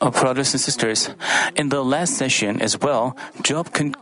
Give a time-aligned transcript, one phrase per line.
[0.00, 1.10] Uh, brothers and sisters,
[1.54, 3.94] in the last session as well, Job con-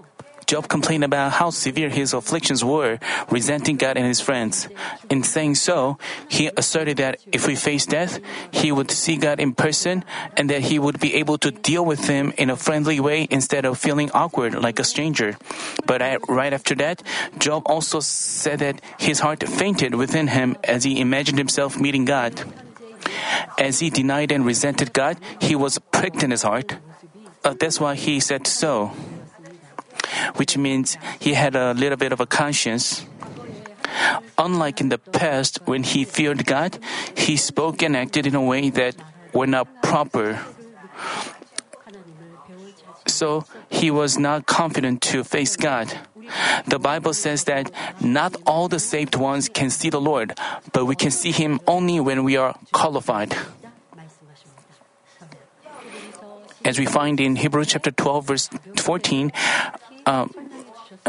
[0.46, 2.98] Job complained about how severe his afflictions were,
[3.30, 4.68] resenting God and his friends.
[5.10, 5.98] In saying so,
[6.28, 10.04] he asserted that if we face death, he would see God in person
[10.36, 13.64] and that he would be able to deal with him in a friendly way instead
[13.64, 15.36] of feeling awkward like a stranger.
[15.86, 17.02] But right after that,
[17.38, 22.42] Job also said that his heart fainted within him as he imagined himself meeting God.
[23.58, 26.76] As he denied and resented God, he was pricked in his heart.
[27.44, 28.92] Uh, that's why he said so
[30.36, 33.04] which means he had a little bit of a conscience.
[34.38, 36.78] Unlike in the past, when he feared God,
[37.16, 38.96] he spoke and acted in a way that
[39.32, 40.40] were not proper.
[43.06, 45.92] So he was not confident to face God.
[46.66, 50.38] The Bible says that not all the saved ones can see the Lord,
[50.72, 53.36] but we can see him only when we are qualified.
[56.64, 59.32] As we find in Hebrews chapter 12 verse 14,
[60.06, 60.28] uh,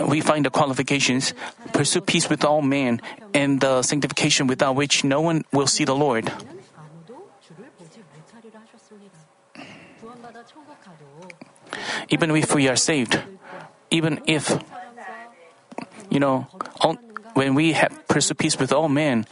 [0.08, 1.34] we find the qualifications
[1.74, 3.02] pursue peace with all men
[3.34, 6.32] and the sanctification without which no one will see the Lord.
[12.10, 13.22] Even if we are saved,
[13.92, 14.58] even if,
[16.14, 16.46] you know,
[17.34, 19.26] when we have pursue peace with all men,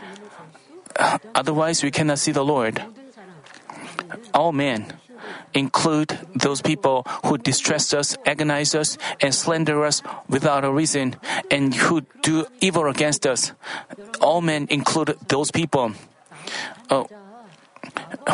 [1.35, 2.81] otherwise we cannot see the Lord.
[4.33, 4.89] All men
[5.53, 11.15] include those people who distress us, agonize us, and slander us without a reason,
[11.51, 13.53] and who do evil against us.
[14.19, 15.93] All men include those people.
[16.89, 17.05] Uh,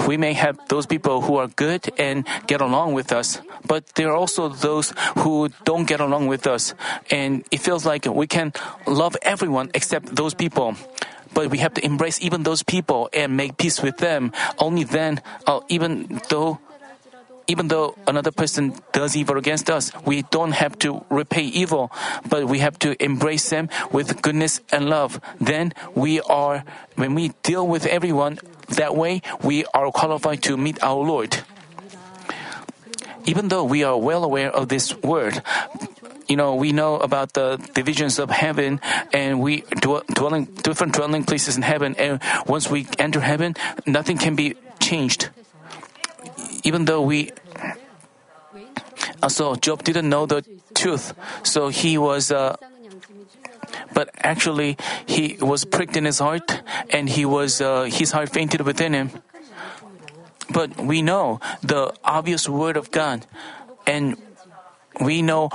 [0.07, 4.09] we may have those people who are good and get along with us, but there
[4.09, 6.73] are also those who don't get along with us,
[7.11, 8.53] and it feels like we can
[8.85, 10.75] love everyone except those people
[11.33, 14.31] but we have to embrace even those people and make peace with them.
[14.57, 16.57] Only then, uh, even though
[17.47, 21.91] even though another person does evil against us, we don't have to repay evil,
[22.29, 25.19] but we have to embrace them with goodness and love.
[25.39, 26.63] Then we are,
[26.95, 28.39] when we deal with everyone
[28.69, 31.39] that way, we are qualified to meet our Lord.
[33.25, 35.41] Even though we are well aware of this word,
[36.27, 38.81] you know, we know about the divisions of heaven
[39.13, 41.95] and we dwelling, different dwelling places in heaven.
[41.97, 43.55] And once we enter heaven,
[43.85, 45.29] nothing can be changed
[46.63, 47.31] even though we
[49.21, 50.43] uh, so Job didn't know the
[50.75, 51.13] truth,
[51.43, 52.31] so he was.
[52.31, 52.55] Uh,
[53.93, 58.61] but actually, he was pricked in his heart, and he was uh, his heart fainted
[58.61, 59.11] within him.
[60.49, 63.25] But we know the obvious word of God,
[63.85, 64.15] and
[65.01, 65.49] we know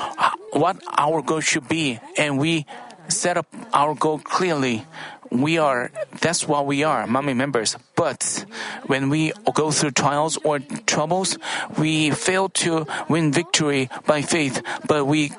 [0.53, 2.67] what our goal should be, and we
[3.09, 4.85] set up our goal clearly
[5.33, 7.77] we are, that's what we are, Manmin members.
[7.97, 8.45] But
[8.87, 11.39] when we go through trials or troubles,
[11.79, 15.33] we fail to win victory by faith, but we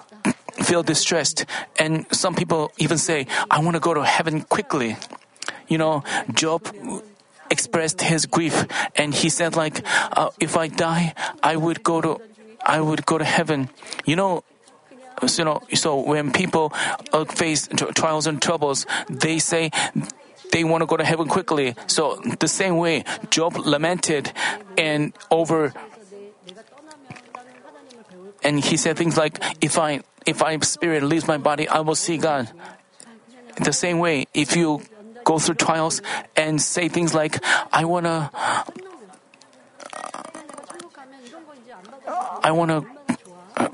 [0.63, 1.45] feel distressed.
[1.77, 4.97] And some people even say, I want to go to heaven quickly.
[5.67, 6.67] You know, Job
[7.49, 8.65] expressed his grief
[8.95, 12.21] and he said like, uh, if I die, I would go to,
[12.65, 13.69] I would go to heaven.
[14.05, 14.43] You know,
[15.22, 16.74] you know, so when people
[17.12, 19.72] uh, face trials and troubles, they say
[20.51, 21.75] they want to go to heaven quickly.
[21.88, 24.31] So the same way, Job lamented
[24.78, 25.73] and over,
[28.44, 31.96] and he said things like, "If I if my spirit leaves my body, I will
[31.96, 32.50] see God."
[33.57, 34.81] The same way, if you
[35.23, 36.02] go through trials
[36.35, 37.40] and say things like,
[37.72, 38.31] "I wanna."
[42.44, 42.85] I want to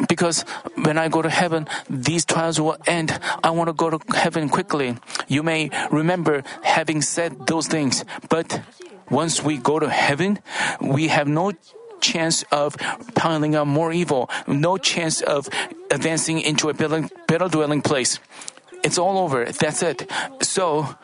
[0.08, 0.44] because
[0.76, 3.18] when I go to heaven, these trials will end.
[3.44, 4.98] I want to go to heaven quickly.
[5.28, 8.62] You may remember having said those things, but
[9.10, 10.40] once we go to heaven,
[10.82, 11.54] we have no
[12.02, 12.78] chance of
[13.16, 15.50] piling up more evil, no chance of
[15.92, 18.20] advancing into a better dwelling place.
[18.84, 19.46] It's all over.
[19.46, 20.10] That's it.
[20.42, 20.96] So,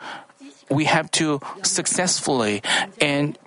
[0.70, 2.62] we have to successfully
[3.00, 3.38] and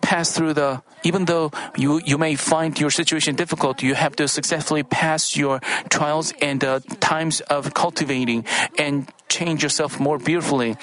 [0.00, 4.28] pass through the even though you, you may find your situation difficult, you have to
[4.28, 8.44] successfully pass your trials and uh, times of cultivating
[8.78, 10.76] and change yourself more beautifully.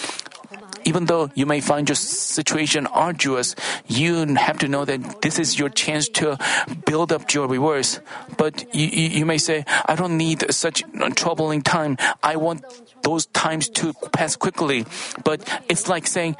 [0.86, 3.56] Even though you may find your situation arduous,
[3.88, 6.38] you have to know that this is your chance to
[6.86, 8.00] build up your rewards.
[8.38, 10.84] But you, you, you may say, I don't need such
[11.16, 11.98] troubling time.
[12.24, 12.64] I want
[13.04, 14.86] those times to pass quickly.
[15.26, 16.38] But it's like saying,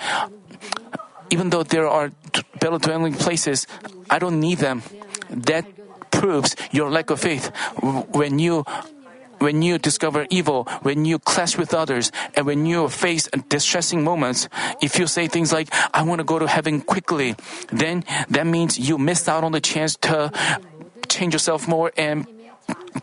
[1.30, 2.12] even though there are
[2.60, 3.68] better dwelling places,
[4.10, 4.84] I don't need them.
[5.30, 5.66] That
[6.12, 7.52] proves your lack of faith.
[7.82, 8.66] When you
[9.40, 14.50] when you discover evil, when you clash with others, and when you face distressing moments,
[14.82, 17.36] if you say things like, I want to go to heaven quickly,
[17.70, 20.32] then that means you missed out on the chance to
[21.08, 22.26] change yourself more and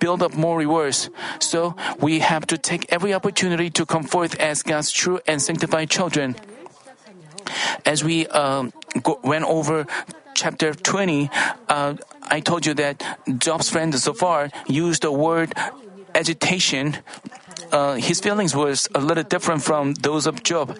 [0.01, 1.09] build up more rewards.
[1.39, 5.89] So we have to take every opportunity to come forth as God's true and sanctified
[5.89, 6.37] children.
[7.85, 8.73] As we um,
[9.03, 9.87] go, went over
[10.35, 11.31] chapter 20,
[11.69, 13.03] uh, I told you that
[13.39, 15.53] Job's friend Zophar used the word
[16.15, 16.97] agitation.
[17.73, 20.79] Uh, his feelings was a little different from those of Job.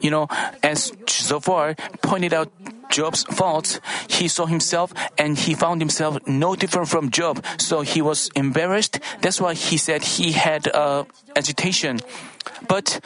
[0.00, 0.28] You know,
[0.62, 2.50] as Zophar pointed out
[2.90, 7.44] Job's faults, he saw himself and he found himself no different from Job.
[7.58, 8.98] So he was embarrassed.
[9.20, 11.04] That's why he said he had uh,
[11.36, 12.00] agitation.
[12.68, 13.00] But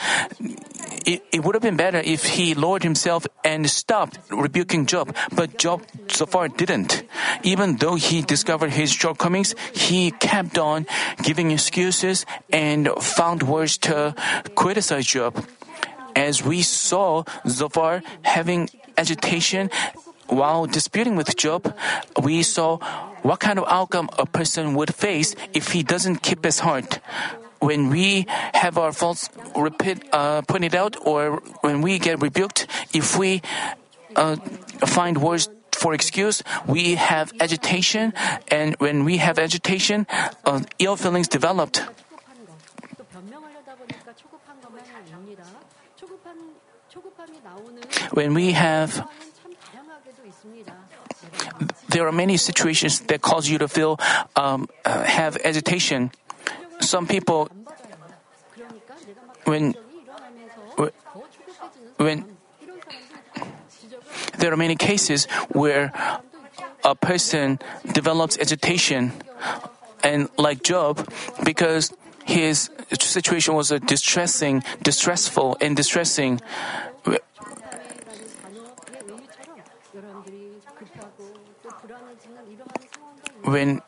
[1.06, 5.14] it, it, would have been better if he lowered himself and stopped rebuking Job.
[5.32, 7.04] But Job Zophar didn't.
[7.42, 10.86] Even though he discovered his shortcomings, he kept on
[11.22, 14.14] giving excuses and found words to
[14.54, 15.44] criticize Job.
[16.16, 19.70] As we saw Zophar having agitation
[20.28, 21.74] while disputing with Job,
[22.22, 22.78] we saw
[23.22, 27.00] what kind of outcome a person would face if he doesn't keep his heart.
[27.64, 33.16] When we have our faults repeat, uh, pointed out or when we get rebuked, if
[33.16, 33.40] we
[34.16, 34.36] uh,
[34.84, 38.12] find words for excuse, we have agitation,
[38.48, 40.06] and when we have agitation,
[40.44, 41.80] uh, ill feelings developed.
[48.12, 49.08] When we have
[51.88, 54.00] there are many situations that cause you to feel
[54.36, 56.10] um, uh, have agitation.
[56.84, 57.48] Some people,
[59.44, 59.74] when
[61.96, 62.24] when
[64.38, 65.92] there are many cases where
[66.84, 67.58] a person
[67.92, 69.12] develops agitation,
[70.04, 71.08] and like Job,
[71.42, 71.92] because
[72.24, 72.70] his
[73.00, 76.40] situation was distressing, distressful, and distressing.
[83.44, 83.80] When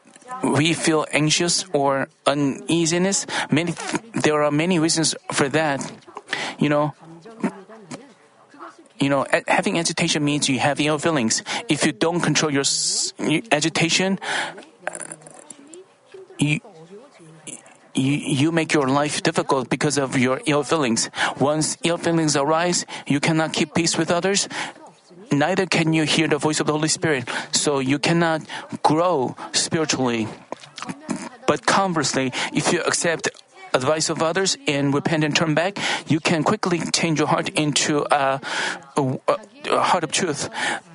[0.42, 3.74] we feel anxious or uneasiness, many
[4.14, 5.80] there are many reasons for that.
[6.58, 6.94] You know,
[8.98, 11.42] you know, having agitation means you have ill feelings.
[11.68, 12.64] If you don't control your
[13.52, 14.18] agitation,
[14.86, 14.98] uh,
[16.38, 16.60] you,
[17.94, 21.10] you, you make your life difficult because of your ill feelings.
[21.38, 24.48] Once ill feelings arise, you cannot keep peace with others.
[25.32, 28.42] Neither can you hear the voice of the Holy Spirit, so you cannot
[28.82, 30.28] grow spiritually.
[31.46, 33.28] But conversely, if you accept
[33.74, 35.78] advice of others and repent and turn back,
[36.08, 38.40] you can quickly change your heart into a,
[38.96, 39.18] a,
[39.70, 40.48] a heart of truth.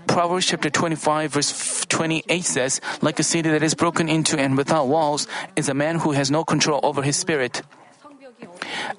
[0.07, 4.87] Proverbs chapter 25 verse 28 says, like a city that is broken into and without
[4.87, 7.61] walls is a man who has no control over his spirit.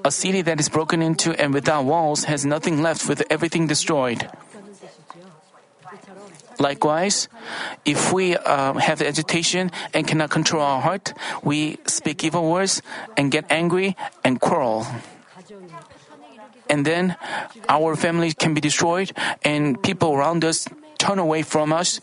[0.04, 4.30] A city that is broken into and without walls has nothing left with everything destroyed.
[6.58, 7.28] Likewise,
[7.84, 11.12] if we uh, have agitation and cannot control our heart,
[11.42, 12.82] we speak evil words
[13.16, 14.86] and get angry and quarrel
[16.72, 17.16] and then
[17.68, 19.12] our family can be destroyed
[19.44, 20.66] and people around us
[20.96, 22.00] turn away from us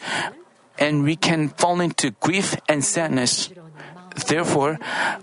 [0.77, 3.49] and we can fall into grief and sadness.
[4.27, 4.77] Therefore,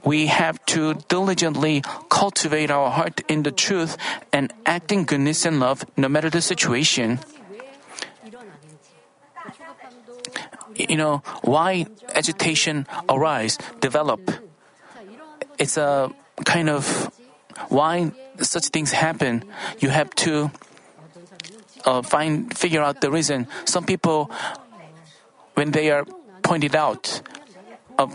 [0.05, 3.97] we have to diligently cultivate our heart in the truth
[4.33, 7.21] and act in goodness and love no matter the situation.
[10.77, 14.21] You know, why agitation arise, develop?
[15.59, 16.13] It's a
[16.45, 17.11] kind of
[17.69, 19.45] why such things happen.
[19.79, 20.51] You have to
[21.85, 23.49] uh, find figure out the reason.
[23.65, 24.31] Some people,
[25.55, 26.05] when they are
[26.43, 27.23] pointed out,
[27.99, 28.09] uh,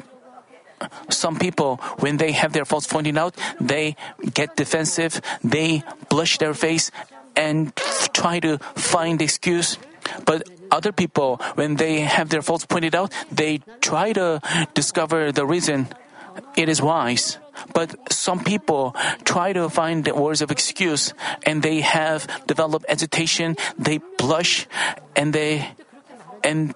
[1.09, 3.95] some people, when they have their faults pointed out, they
[4.33, 6.91] get defensive, they blush their face,
[7.35, 7.75] and
[8.13, 9.77] try to find excuse.
[10.25, 14.39] But other people, when they have their faults pointed out, they try to
[14.73, 15.87] discover the reason.
[16.55, 17.37] It is wise.
[17.73, 21.13] But some people try to find words of excuse
[21.45, 24.67] and they have developed agitation, they blush,
[25.15, 25.67] and they,
[26.43, 26.73] and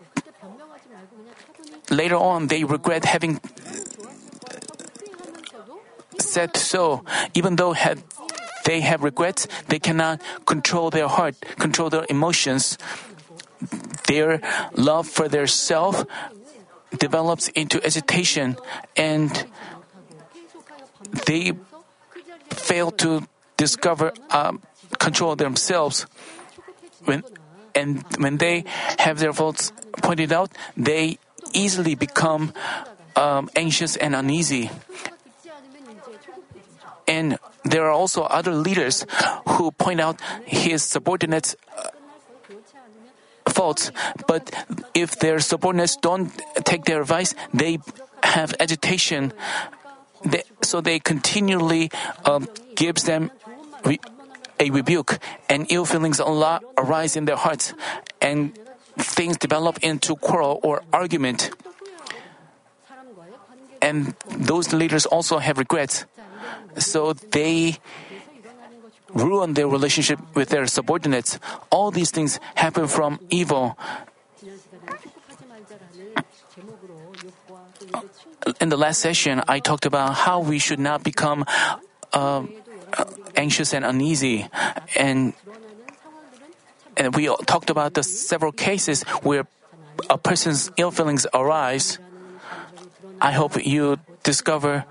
[1.89, 3.39] later on they regret having
[6.19, 7.03] said so.
[7.33, 8.03] Even though have,
[8.65, 12.77] they have regrets, they cannot control their heart, control their emotions.
[14.07, 14.41] Their
[14.73, 16.05] love for their self
[16.97, 18.57] develops into agitation
[18.95, 19.31] and
[21.25, 21.53] they
[22.49, 24.61] fail to discover um,
[24.99, 26.05] control themselves.
[27.05, 27.23] When
[27.73, 28.63] and when they
[28.99, 31.19] have their faults pointed out, they
[31.53, 32.53] easily become
[33.15, 34.71] um, anxious and uneasy.
[37.07, 39.05] And there are also other leaders
[39.47, 41.89] who point out his subordinates' uh,
[43.55, 43.91] faults.
[44.27, 44.51] But
[44.93, 46.29] if their subordinates don't
[46.67, 47.79] take their advice, they
[48.23, 49.31] have agitation.
[50.27, 51.89] They, so they continually
[52.27, 53.31] um, gives them
[53.87, 54.03] re-
[54.59, 57.73] a rebuke, and ill feelings a lot arise in their hearts,
[58.21, 58.57] and
[58.97, 61.51] things develop into quarrel or argument.
[63.81, 66.07] And those leaders also have regrets.
[66.79, 67.77] So they
[69.15, 71.39] ruin their relationship with their subordinates.
[71.71, 73.79] All these things happen from evil.
[78.61, 81.45] In the last session, I talked about how we should not become
[82.13, 82.43] uh,
[83.35, 84.47] anxious and uneasy,
[84.95, 85.33] and
[86.95, 89.47] and we talked about the several cases where
[90.09, 91.97] a person's ill feelings arise.
[93.19, 94.85] I hope you discover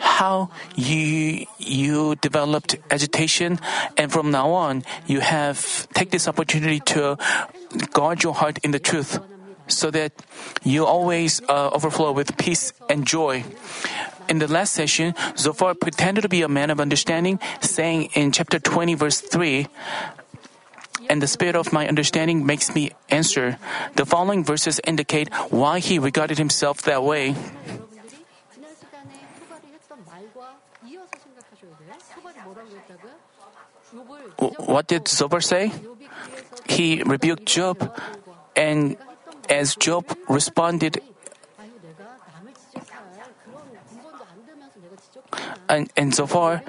[0.00, 3.60] how you you developed agitation
[3.96, 7.16] and from now on you have take this opportunity to
[7.92, 9.20] guard your heart in the truth
[9.68, 10.12] so that
[10.64, 13.44] you always uh, overflow with peace and joy
[14.28, 18.58] in the last session zophar pretended to be a man of understanding saying in chapter
[18.58, 19.68] 20 verse 3
[21.08, 23.58] and the spirit of my understanding makes me answer.
[23.96, 27.34] The following verses indicate why he regarded himself that way.
[34.40, 35.70] What did Zophar say?
[36.66, 37.92] He rebuked Job,
[38.56, 38.96] and
[39.48, 41.00] as Job responded,
[45.68, 46.62] and, and Zophar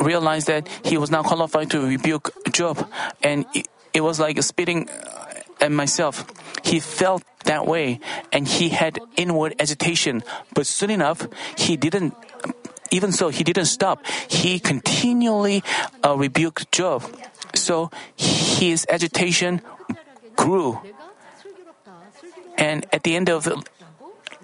[0.00, 2.88] realized that he was not qualified to rebuke Job,
[3.22, 6.26] and it, it was like spitting uh, at myself.
[6.64, 8.00] He felt that way,
[8.32, 10.24] and he had inward agitation.
[10.52, 12.14] But soon enough, he didn't
[12.90, 14.06] even so, he didn't stop.
[14.28, 15.62] He continually
[16.04, 17.04] uh, rebuked Job.
[17.54, 19.60] So his agitation
[20.36, 20.80] grew.
[22.56, 23.62] And at the end of the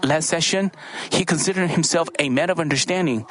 [0.03, 0.73] last session,
[1.11, 3.27] he considered himself a man of understanding.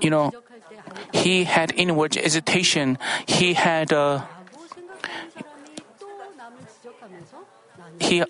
[0.00, 0.32] You know,
[1.12, 2.98] he had inward agitation.
[3.26, 4.26] He had uh,
[8.00, 8.24] he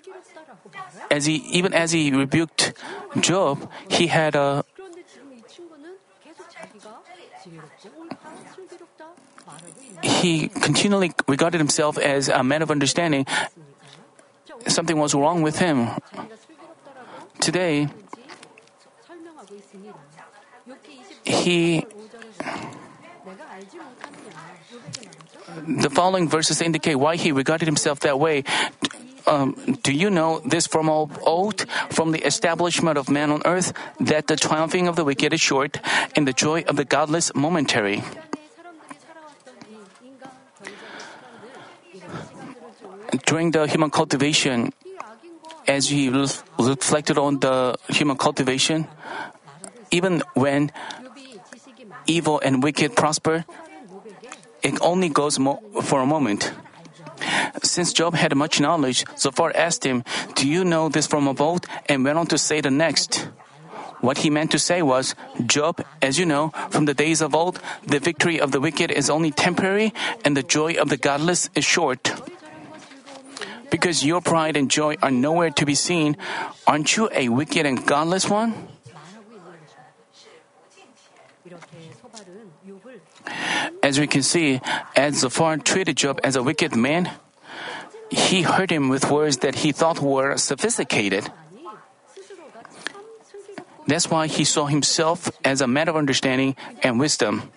[1.11, 2.73] as he even as he rebuked
[3.19, 4.63] Job, he had a
[10.01, 13.25] he continually regarded himself as a man of understanding.
[14.67, 15.89] Something was wrong with him.
[17.39, 17.87] Today,
[21.23, 21.85] he
[25.67, 28.43] the following verses indicate why he regarded himself that way
[29.27, 34.27] um, do you know this from old, from the establishment of man on earth, that
[34.27, 35.79] the triumphing of the wicked is short,
[36.15, 38.03] and the joy of the godless momentary?
[43.25, 44.73] During the human cultivation,
[45.67, 48.87] as we reflected on the human cultivation,
[49.91, 50.71] even when
[52.05, 53.45] evil and wicked prosper,
[54.61, 56.51] it only goes mo- for a moment.
[57.63, 60.03] Since Job had much knowledge, Zophar asked him,
[60.35, 61.65] Do you know this from of old?
[61.87, 63.29] and went on to say the next.
[64.01, 65.15] What he meant to say was,
[65.45, 69.09] Job, as you know, from the days of old, the victory of the wicked is
[69.09, 72.11] only temporary and the joy of the godless is short.
[73.71, 76.17] Because your pride and joy are nowhere to be seen,
[76.67, 78.53] aren't you a wicked and godless one?
[83.81, 84.61] As we can see,
[84.95, 87.09] as Zophar treated Job as a wicked man,
[88.09, 91.29] he hurt him with words that he thought were sophisticated.
[93.87, 97.51] That's why he saw himself as a man of understanding and wisdom.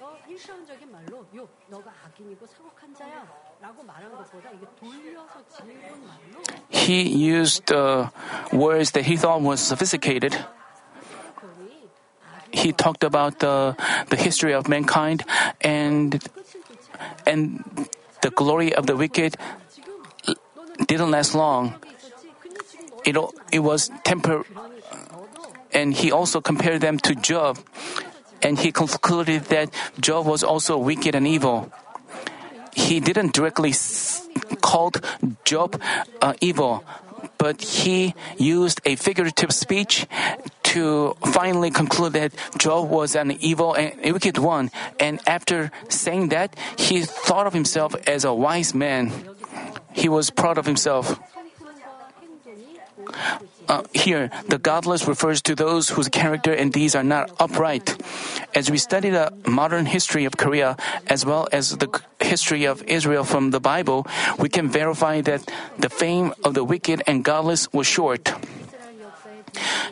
[6.68, 8.10] He used uh,
[8.52, 10.36] words that he thought was sophisticated.
[12.50, 13.76] He talked about the,
[14.08, 15.24] the history of mankind
[15.60, 16.22] and
[17.26, 17.88] and
[18.22, 19.36] the glory of the wicked
[20.87, 21.75] didn't last long.
[23.04, 23.16] It,
[23.52, 24.44] it was temporary.
[25.73, 27.58] And he also compared them to Job.
[28.42, 31.73] And he concluded that Job was also wicked and evil.
[32.75, 33.75] He didn't directly
[34.61, 35.04] called
[35.44, 35.80] Job
[36.23, 36.85] uh, evil,
[37.37, 40.06] but he used a figurative speech
[40.75, 44.70] to finally conclude that Job was an evil and wicked one.
[45.00, 49.12] And after saying that, he thought of himself as a wise man
[49.98, 51.18] he was proud of himself.
[53.68, 58.00] uh, here, the godless refers to those whose character and deeds are not upright.
[58.54, 61.88] As we study the modern history of Korea as well as the
[62.20, 64.06] history of Israel from the Bible,
[64.38, 65.44] we can verify that
[65.78, 68.32] the fame of the wicked and godless was short.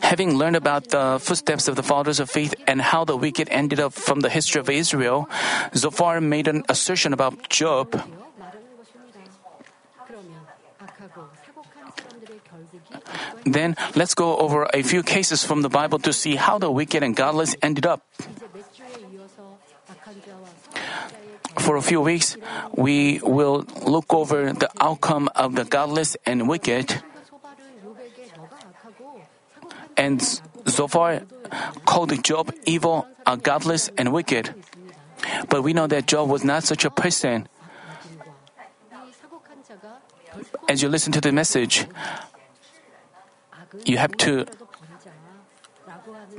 [0.03, 3.81] Having learned about the footsteps of the fathers of faith and how the wicked ended
[3.81, 5.29] up from the history of Israel,
[5.75, 7.95] Zophar made an assertion about Job.
[13.45, 17.03] Then let's go over a few cases from the Bible to see how the wicked
[17.03, 18.03] and godless ended up.
[21.59, 22.37] For a few weeks,
[22.75, 27.03] we will look over the outcome of the godless and wicked.
[30.07, 30.23] And
[30.69, 31.27] Zophar
[31.85, 33.09] called Job evil,
[33.43, 34.55] godless, and wicked.
[35.51, 37.49] But we know that Job was not such a person.
[40.69, 41.91] As you listen to the message,
[43.85, 44.47] you have to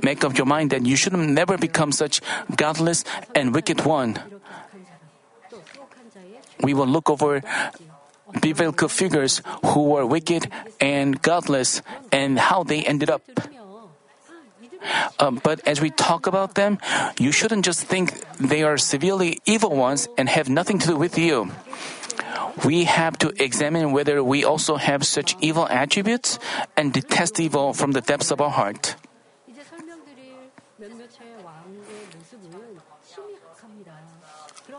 [0.00, 2.22] make up your mind that you should never become such
[2.56, 4.16] godless and wicked one.
[6.64, 7.44] We will look over
[8.40, 11.82] biblical figures who were wicked and godless
[12.12, 13.22] and how they ended up.
[15.18, 16.78] Um, but as we talk about them,
[17.18, 21.18] you shouldn't just think they are severely evil ones and have nothing to do with
[21.18, 21.50] you
[22.64, 26.38] we have to examine whether we also have such evil attributes
[26.76, 28.96] and detest evil from the depths of our heart.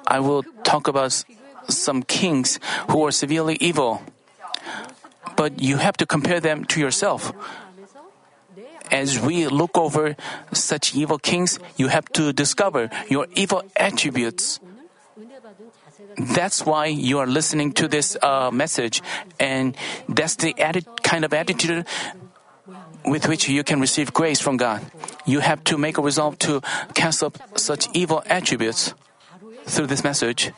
[0.07, 1.23] I will talk about
[1.69, 2.59] some kings
[2.89, 4.01] who are severely evil.
[5.35, 7.31] But you have to compare them to yourself.
[8.91, 10.15] As we look over
[10.51, 14.59] such evil kings, you have to discover your evil attributes.
[16.17, 19.01] That's why you are listening to this uh, message,
[19.39, 19.77] and
[20.09, 20.53] that's the
[21.03, 21.85] kind of attitude
[23.05, 24.83] with which you can receive grace from God.
[25.25, 26.61] You have to make a resolve to
[26.93, 28.93] cast up such evil attributes
[29.65, 30.51] through this message.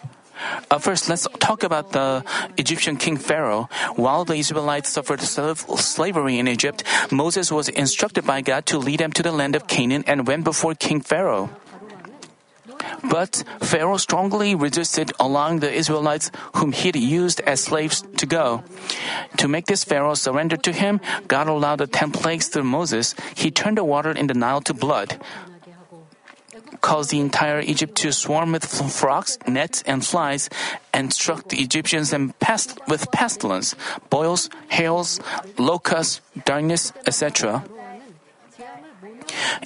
[0.70, 2.24] Uh, first, let's talk about the
[2.58, 3.70] Egyptian king Pharaoh.
[3.96, 9.12] While the Israelites suffered slavery in Egypt, Moses was instructed by God to lead them
[9.14, 11.50] to the land of Canaan and went before King Pharaoh.
[13.04, 18.64] But Pharaoh strongly resisted allowing the Israelites whom he'd used as slaves to go.
[19.38, 23.16] To make this Pharaoh surrender to him, God allowed the ten plagues through Moses.
[23.36, 25.20] He turned the water in the Nile to blood
[26.82, 30.50] caused the entire Egypt to swarm with frogs, nets, and flies,
[30.94, 33.76] and struck the Egyptians and pest- with pestilence,
[34.10, 35.20] boils, hails,
[35.58, 37.64] locusts, darkness, etc.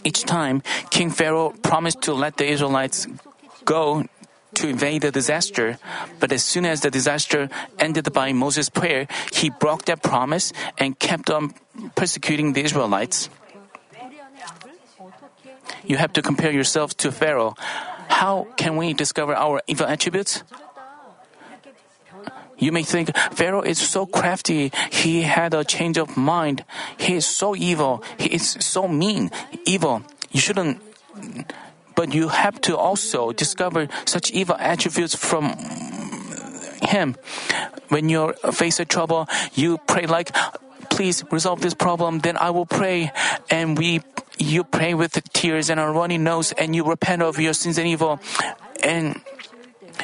[0.03, 3.07] Each time, King Pharaoh promised to let the Israelites
[3.63, 4.05] go
[4.55, 5.77] to evade the disaster.
[6.19, 7.49] But as soon as the disaster
[7.79, 11.53] ended by Moses' prayer, he broke that promise and kept on
[11.95, 13.29] persecuting the Israelites.
[15.85, 17.55] You have to compare yourself to Pharaoh.
[18.07, 20.43] How can we discover our evil attributes?
[22.57, 24.71] You may think Pharaoh is so crafty.
[24.91, 26.63] He had a change of mind.
[26.97, 28.03] He is so evil.
[28.17, 29.29] He is so mean,
[29.65, 30.03] evil.
[30.31, 30.81] You shouldn't.
[31.95, 35.55] But you have to also discover such evil attributes from
[36.81, 37.15] him.
[37.89, 40.31] When you face a trouble, you pray like,
[40.95, 43.11] please resolve this problem, then I will pray.
[43.51, 43.99] And we,
[44.39, 47.85] you pray with tears and a runny nose and you repent of your sins and
[47.85, 48.19] evil.
[48.81, 49.19] And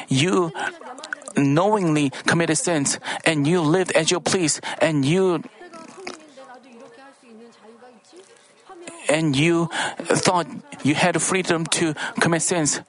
[0.10, 0.51] you
[1.38, 5.43] knowingly committed sins and you lived as you please and you
[9.12, 9.67] and you
[10.24, 10.47] thought
[10.84, 12.80] you had freedom to commit sins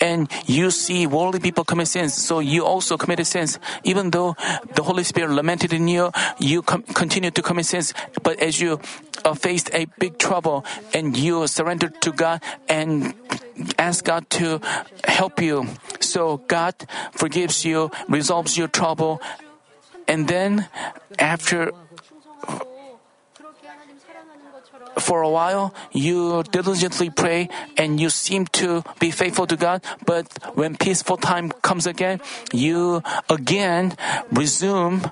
[0.00, 3.58] and you see worldly people commit sins so you also committed sins.
[3.82, 4.36] Even though
[4.76, 7.94] the holy spirit lamented in you you com- continue to commit sins.
[8.22, 8.78] But as you
[9.24, 13.14] uh, faced a big trouble and you surrendered to god and
[13.78, 14.60] asked god to
[15.04, 15.66] help you
[16.00, 16.74] so god
[17.12, 19.20] forgives you resolves your trouble.
[20.06, 20.68] And then
[21.18, 21.72] after
[25.00, 30.26] for a while, you diligently pray and you seem to be faithful to God, but
[30.54, 32.20] when peaceful time comes again,
[32.52, 33.96] you again
[34.30, 35.10] resume,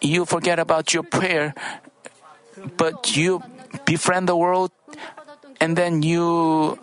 [0.00, 1.54] you forget about your prayer,
[2.76, 3.42] but you
[3.84, 4.70] befriend the world,
[5.60, 6.78] and then you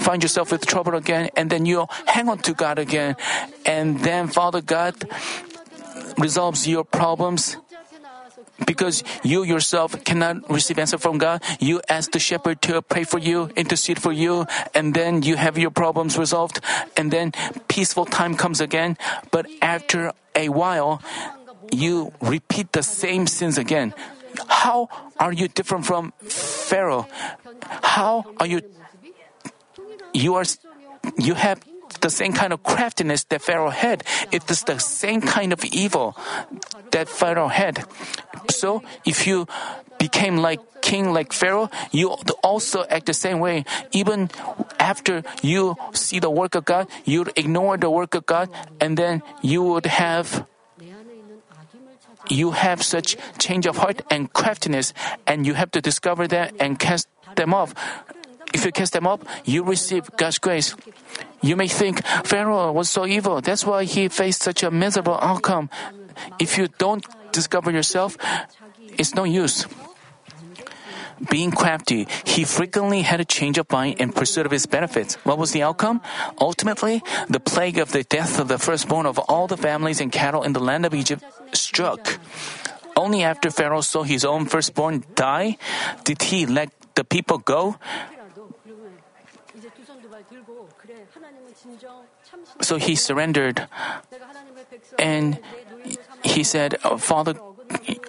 [0.00, 3.16] find yourself with trouble again, and then you hang on to God again,
[3.66, 4.94] and then Father God
[6.18, 7.56] resolves your problems
[8.66, 13.18] because you yourself cannot receive answer from God, you ask the shepherd to pray for
[13.18, 16.60] you, intercede for you, and then you have your problems resolved,
[16.96, 17.32] and then
[17.68, 18.96] peaceful time comes again.
[19.30, 21.02] But after a while,
[21.72, 23.94] you repeat the same sins again.
[24.48, 27.06] how are you different from Pharaoh?
[27.82, 28.62] How are you?
[30.12, 30.44] You are,
[31.16, 31.60] you have
[31.98, 34.04] the same kind of craftiness that Pharaoh had.
[34.30, 36.16] It is the same kind of evil
[36.92, 37.84] that Pharaoh had.
[38.48, 39.46] So if you
[39.98, 43.64] became like king like Pharaoh, you also act the same way.
[43.92, 44.30] Even
[44.78, 48.48] after you see the work of God, you'd ignore the work of God,
[48.80, 50.46] and then you would have
[52.28, 54.92] you have such change of heart and craftiness,
[55.26, 57.74] and you have to discover that and cast them off.
[58.52, 60.74] If you cast them off, you receive God's grace.
[61.42, 65.70] You may think Pharaoh was so evil, that's why he faced such a miserable outcome.
[66.38, 68.16] If you don't discover yourself,
[68.98, 69.66] it's no use.
[71.28, 75.16] Being crafty, he frequently had a change of mind in pursuit of his benefits.
[75.24, 76.00] What was the outcome?
[76.40, 80.42] Ultimately, the plague of the death of the firstborn of all the families and cattle
[80.42, 81.22] in the land of Egypt
[81.52, 82.18] struck.
[82.96, 85.58] Only after Pharaoh saw his own firstborn die
[86.04, 87.76] did he let the people go.
[92.60, 93.66] So he surrendered
[94.98, 95.38] and
[96.22, 97.34] he said, Father,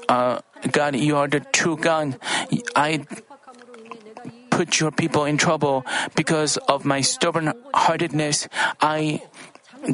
[0.10, 0.40] uh,
[0.72, 2.20] God, you are the true God.
[2.76, 3.06] I
[4.50, 5.86] put your people in trouble
[6.16, 8.48] because of my stubborn heartedness.
[8.82, 9.24] I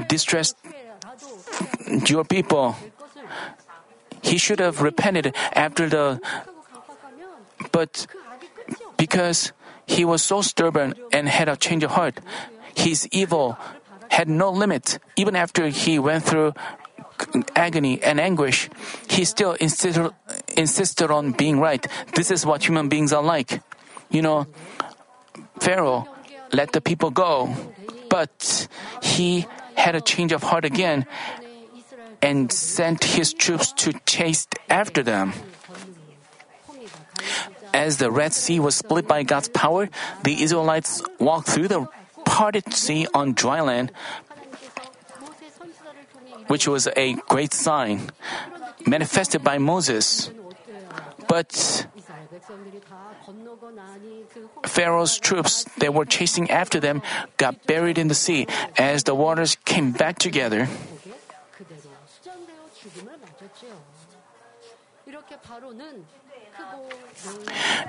[0.07, 0.57] distressed
[2.05, 2.75] your people.
[4.21, 6.19] He should have repented after the,
[7.71, 8.07] but
[8.97, 9.53] because
[9.85, 12.19] he was so stubborn and had a change of heart,
[12.75, 13.57] his evil
[14.09, 14.99] had no limit.
[15.15, 16.53] Even after he went through
[17.55, 18.69] agony and anguish,
[19.09, 20.11] he still insisted,
[20.55, 21.85] insisted on being right.
[22.15, 23.61] This is what human beings are like.
[24.09, 24.47] You know,
[25.59, 26.07] Pharaoh
[26.53, 27.53] let the people go,
[28.09, 28.67] but
[29.01, 31.05] he had a change of heart again
[32.21, 35.33] and sent his troops to chase after them.
[37.73, 39.89] As the Red Sea was split by God's power,
[40.23, 41.87] the Israelites walked through the
[42.27, 43.91] parted sea on dry land,
[46.47, 48.11] which was a great sign
[48.85, 50.29] manifested by Moses.
[51.27, 51.87] But
[54.65, 57.01] Pharaoh's troops that were chasing after them
[57.37, 60.67] got buried in the sea as the waters came back together.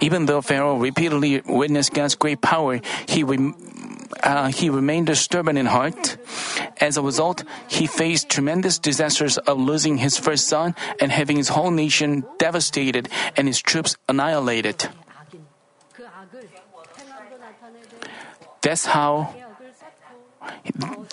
[0.00, 3.24] Even though Pharaoh repeatedly witnessed God's great power, he
[4.22, 6.16] uh, he remained stubborn in heart.
[6.80, 11.48] As a result, he faced tremendous disasters of losing his first son and having his
[11.48, 14.88] whole nation devastated and his troops annihilated.
[18.60, 19.34] That's how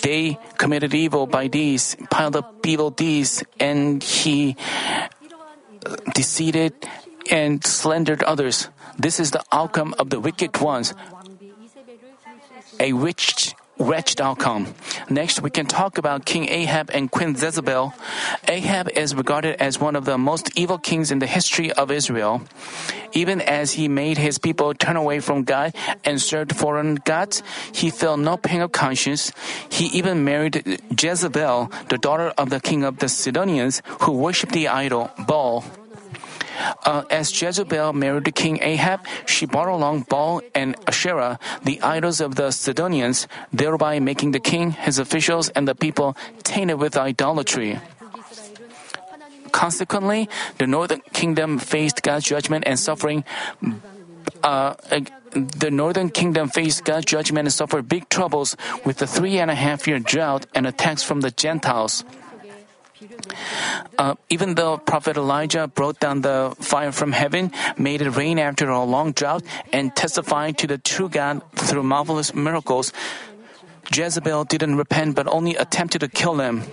[0.01, 4.55] they committed evil by these, piled up evil deeds, and he
[6.13, 6.73] deceived
[7.31, 8.69] and slandered others.
[8.97, 10.93] This is the outcome of the wicked ones
[12.79, 14.73] a rich, wretched outcome.
[15.09, 17.93] Next, we can talk about King Ahab and Queen Jezebel.
[18.47, 22.41] Ahab is regarded as one of the most evil kings in the history of Israel.
[23.13, 27.89] Even as he made his people turn away from God and served foreign gods, he
[27.89, 29.31] felt no pain of conscience.
[29.69, 34.67] He even married Jezebel, the daughter of the king of the Sidonians, who worshipped the
[34.67, 35.63] idol Baal.
[36.85, 42.35] Uh, as Jezebel married King Ahab, she brought along Baal and Asherah, the idols of
[42.35, 47.79] the Sidonians, thereby making the king, his officials, and the people tainted with idolatry.
[49.51, 53.23] Consequently, the northern kingdom faced God's judgment and suffering.
[54.43, 54.75] Uh,
[55.31, 59.55] the northern kingdom faced God's judgment and suffered big troubles with the three and a
[59.55, 62.03] half year drought and attacks from the Gentiles.
[63.97, 68.69] Uh, even though Prophet Elijah brought down the fire from heaven, made it rain after
[68.69, 72.91] a long drought, and testified to the true God through marvelous miracles,
[73.91, 76.63] Jezebel didn't repent but only attempted to kill them.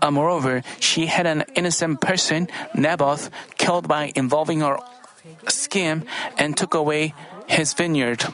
[0.00, 4.78] Uh, moreover, she had an innocent person, Naboth, killed by involving her
[5.48, 6.04] scheme
[6.38, 7.14] and took away
[7.46, 8.24] his vineyard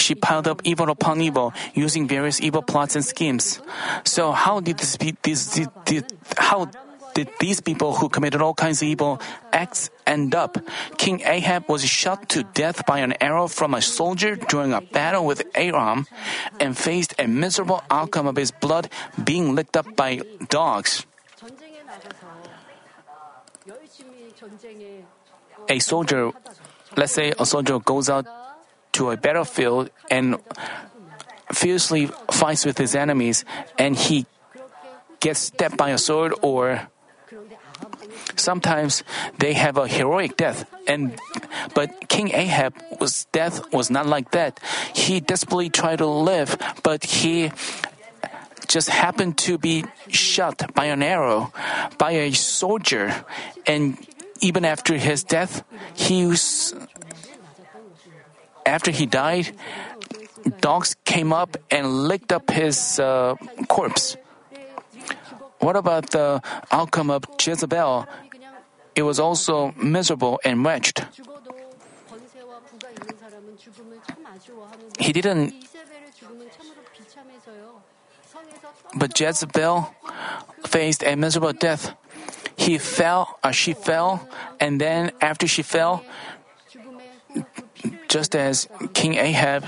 [0.00, 3.60] she piled up evil upon evil, using various evil plots and schemes.
[4.04, 6.04] So how did this, this, this
[6.36, 6.70] how
[7.14, 9.20] did these people who committed all kinds of evil
[9.52, 10.56] acts end up?
[10.98, 15.26] King Ahab was shot to death by an arrow from a soldier during a battle
[15.26, 16.06] with Aram
[16.60, 18.88] and faced a miserable outcome of his blood
[19.22, 21.06] being licked up by dogs.
[25.68, 26.30] A soldier,
[26.96, 28.26] let's say a soldier goes out
[28.98, 30.36] to a battlefield and
[31.54, 33.44] fiercely fights with his enemies
[33.78, 34.26] and he
[35.20, 36.90] gets stabbed by a sword or
[38.36, 39.02] Sometimes
[39.38, 41.18] they have a heroic death, and
[41.74, 44.58] but King Ahab was death was not like that.
[44.94, 47.50] He desperately tried to live, but he
[48.66, 51.52] just happened to be shot by an arrow
[51.98, 53.24] by a soldier,
[53.66, 53.98] and
[54.40, 56.74] even after his death, he was
[58.68, 59.56] after he died,
[60.60, 63.34] dogs came up and licked up his uh,
[63.66, 64.16] corpse.
[65.58, 68.06] What about the outcome of Jezebel?
[68.94, 71.06] It was also miserable and wretched.
[74.98, 75.54] He didn't.
[78.94, 79.94] But Jezebel
[80.66, 81.94] faced a miserable death.
[82.56, 84.28] He fell, uh, she fell,
[84.58, 86.02] and then after she fell,
[88.18, 88.66] just as
[88.98, 89.62] King Ahab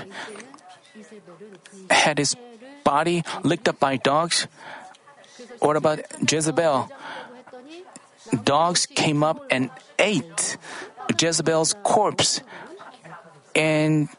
[1.89, 2.35] had his
[2.83, 4.51] body licked up by dogs,
[5.63, 6.91] what about Jezebel?
[8.43, 10.57] Dogs came up and ate
[11.15, 12.43] Jezebel's corpse,
[13.55, 14.09] and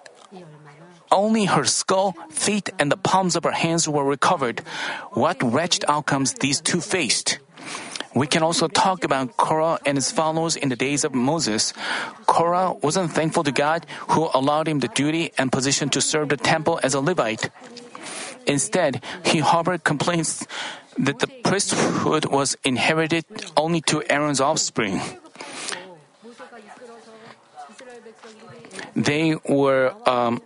[1.13, 4.65] only her skull, feet, and the palms of her hands were recovered.
[5.13, 7.37] What wretched outcomes these two faced.
[8.15, 11.73] We can also talk about Korah and his followers in the days of Moses.
[12.27, 16.37] Korah wasn't thankful to God who allowed him the duty and position to serve the
[16.37, 17.49] temple as a Levite.
[18.47, 20.47] Instead, he harbored complaints
[20.99, 23.25] that the priesthood was inherited
[23.57, 25.01] only to Aaron's offspring.
[28.95, 30.43] They were, um,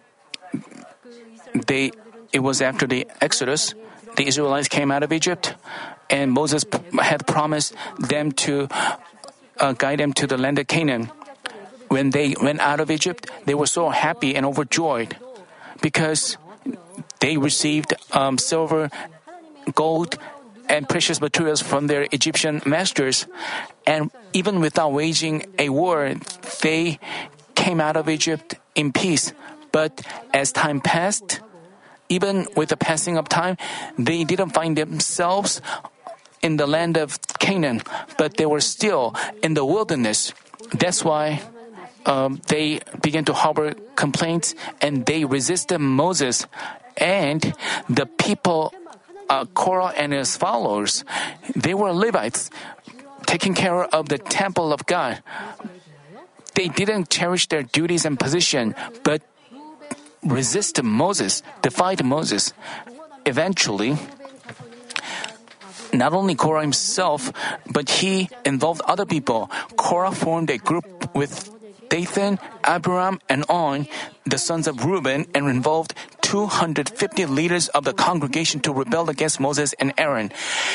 [1.66, 1.90] they,
[2.32, 3.74] it was after the Exodus,
[4.16, 5.54] the Israelites came out of Egypt,
[6.10, 6.64] and Moses
[7.00, 8.68] had promised them to
[9.60, 11.10] uh, guide them to the land of Canaan.
[11.88, 15.16] When they went out of Egypt, they were so happy and overjoyed
[15.80, 16.36] because
[17.20, 18.90] they received um, silver,
[19.74, 20.18] gold,
[20.68, 23.26] and precious materials from their Egyptian masters.
[23.86, 26.14] And even without waging a war,
[26.62, 26.98] they
[27.54, 29.32] came out of Egypt in peace.
[29.70, 30.02] But
[30.34, 31.40] as time passed,
[32.08, 33.56] even with the passing of time,
[33.98, 35.60] they didn't find themselves
[36.42, 37.82] in the land of Canaan,
[38.18, 40.32] but they were still in the wilderness.
[40.72, 41.42] That's why
[42.04, 46.46] um, they began to harbor complaints and they resisted Moses.
[46.96, 47.42] And
[47.88, 48.72] the people,
[49.28, 51.04] uh, Korah and his followers,
[51.54, 52.50] they were Levites
[53.26, 55.22] taking care of the temple of God.
[56.54, 59.20] They didn't cherish their duties and position, but
[60.22, 62.52] resisted Moses, defied Moses.
[63.24, 63.96] Eventually,
[65.92, 67.32] not only Korah himself,
[67.70, 69.50] but he involved other people.
[69.76, 71.55] Korah formed a group with
[71.88, 73.86] Dathan, Abiram, and On,
[74.24, 79.72] the sons of Reuben, and involved 250 leaders of the congregation to rebel against Moses
[79.78, 80.32] and Aaron.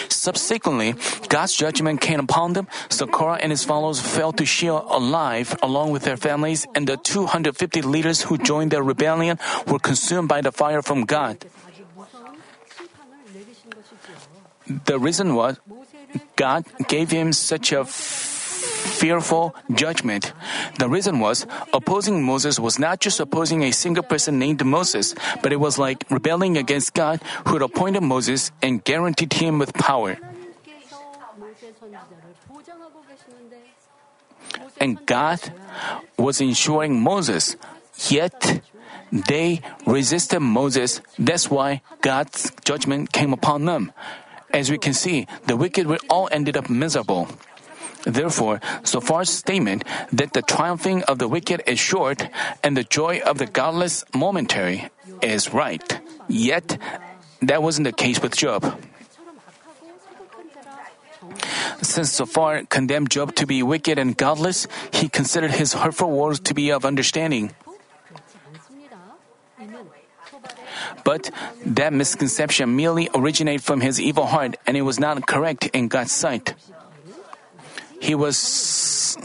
[0.08, 0.96] Subsequently,
[1.28, 5.92] God's judgment came upon them, so Korah and his followers fell to Sheol alive along
[5.92, 10.52] with their families, and the 250 leaders who joined their rebellion were consumed by the
[10.52, 11.44] fire from God.
[14.86, 15.60] The reason was
[16.36, 17.84] God gave him such a
[19.02, 20.30] fearful judgment.
[20.78, 25.50] The reason was opposing Moses was not just opposing a single person named Moses, but
[25.50, 27.18] it was like rebelling against God
[27.50, 30.22] who had appointed Moses and guaranteed him with power.
[34.80, 35.42] And God
[36.18, 37.58] was ensuring Moses,
[38.06, 38.62] yet
[39.10, 41.02] they resisted Moses.
[41.18, 43.92] That's why God's judgment came upon them.
[44.54, 47.28] As we can see, the wicked all ended up miserable.
[48.04, 52.28] Therefore, Zophar's statement that the triumphing of the wicked is short
[52.64, 54.90] and the joy of the godless momentary
[55.22, 56.00] is right.
[56.28, 56.78] Yet,
[57.42, 58.66] that wasn't the case with Job.
[61.82, 66.54] Since Zophar condemned Job to be wicked and godless, he considered his hurtful words to
[66.54, 67.52] be of understanding.
[71.04, 71.32] But
[71.66, 76.12] that misconception merely originated from his evil heart and it was not correct in God's
[76.12, 76.54] sight.
[78.02, 79.16] He was,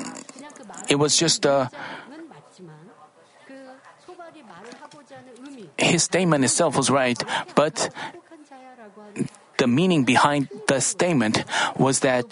[0.89, 1.71] it was just a,
[5.79, 7.17] his statement itself was right,
[7.55, 7.89] but
[9.57, 11.45] the meaning behind the statement
[11.77, 12.25] was that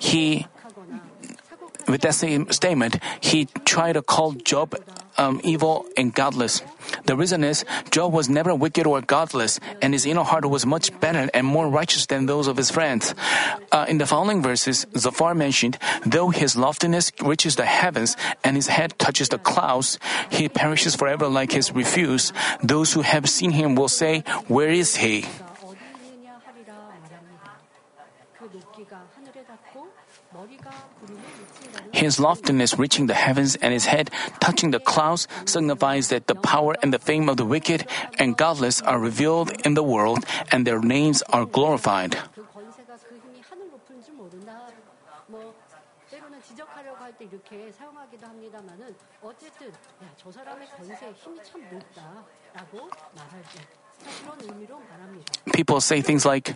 [0.00, 0.46] he
[1.88, 4.74] with that same statement, he tried to call Job
[5.18, 6.62] um, evil and godless.
[7.04, 10.98] The reason is Job was never wicked or godless, and his inner heart was much
[11.00, 13.14] better and more righteous than those of his friends.
[13.72, 18.68] Uh, in the following verses, Zophar mentioned, though his loftiness reaches the heavens and his
[18.68, 19.98] head touches the clouds,
[20.30, 22.32] he perishes forever like his refuse.
[22.62, 25.24] Those who have seen him will say, Where is he?
[31.96, 36.76] His loftiness reaching the heavens and his head touching the clouds signifies that the power
[36.82, 37.88] and the fame of the wicked
[38.20, 42.20] and godless are revealed in the world and their names are glorified.
[55.52, 56.54] People say things like,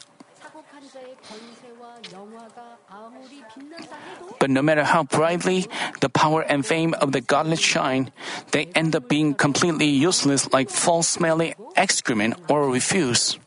[4.38, 5.66] but no matter how brightly
[6.00, 8.10] the power and fame of the godless shine,
[8.52, 13.38] they end up being completely useless like false smelling excrement or refuse.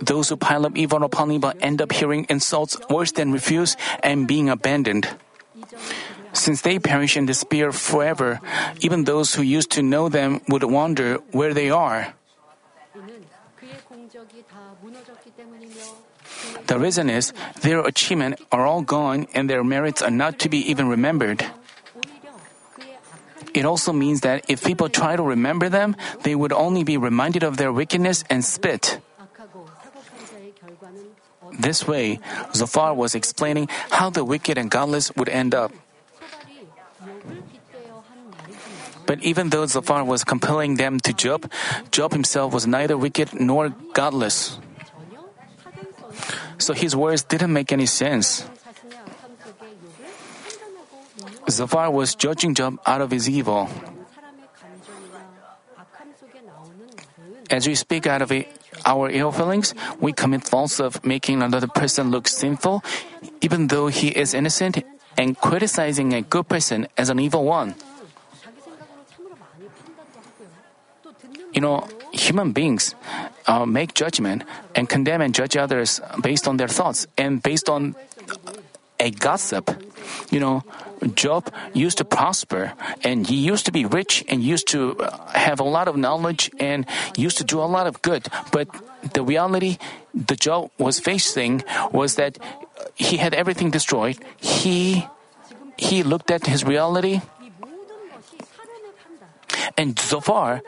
[0.00, 4.26] Those who pile up evil upon evil end up hearing insults worse than refuse and
[4.26, 5.08] being abandoned.
[6.32, 8.40] Since they perish in despair forever,
[8.80, 12.14] even those who used to know them would wonder where they are.
[16.68, 17.32] The reason is
[17.64, 21.44] their achievements are all gone and their merits are not to be even remembered.
[23.54, 27.42] It also means that if people try to remember them, they would only be reminded
[27.42, 29.00] of their wickedness and spit.
[31.58, 32.20] This way,
[32.52, 35.72] Zophar was explaining how the wicked and godless would end up.
[39.06, 41.50] But even though Zophar was compelling them to Job,
[41.90, 44.60] Job himself was neither wicked nor godless.
[46.58, 48.44] So his words didn't make any sense.
[51.48, 53.68] Zophar was judging Job out of his evil.
[57.50, 58.52] As we speak out of it,
[58.84, 62.84] our ill feelings, we commit faults of making another person look sinful,
[63.40, 64.84] even though he is innocent,
[65.16, 67.74] and criticizing a good person as an evil one.
[71.52, 72.94] You know, human beings
[73.46, 74.44] uh, make judgment
[74.74, 77.94] and condemn and judge others based on their thoughts and based on
[79.00, 79.70] a gossip.
[80.30, 80.64] You know,
[81.14, 82.72] Job used to prosper
[83.04, 86.50] and he used to be rich and used to uh, have a lot of knowledge
[86.58, 88.28] and used to do a lot of good.
[88.52, 88.68] But
[89.14, 89.78] the reality
[90.14, 92.38] the Job was facing was that
[92.94, 94.18] he had everything destroyed.
[94.38, 95.06] He
[95.76, 97.20] he looked at his reality
[99.76, 100.62] and so far,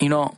[0.00, 0.36] you know,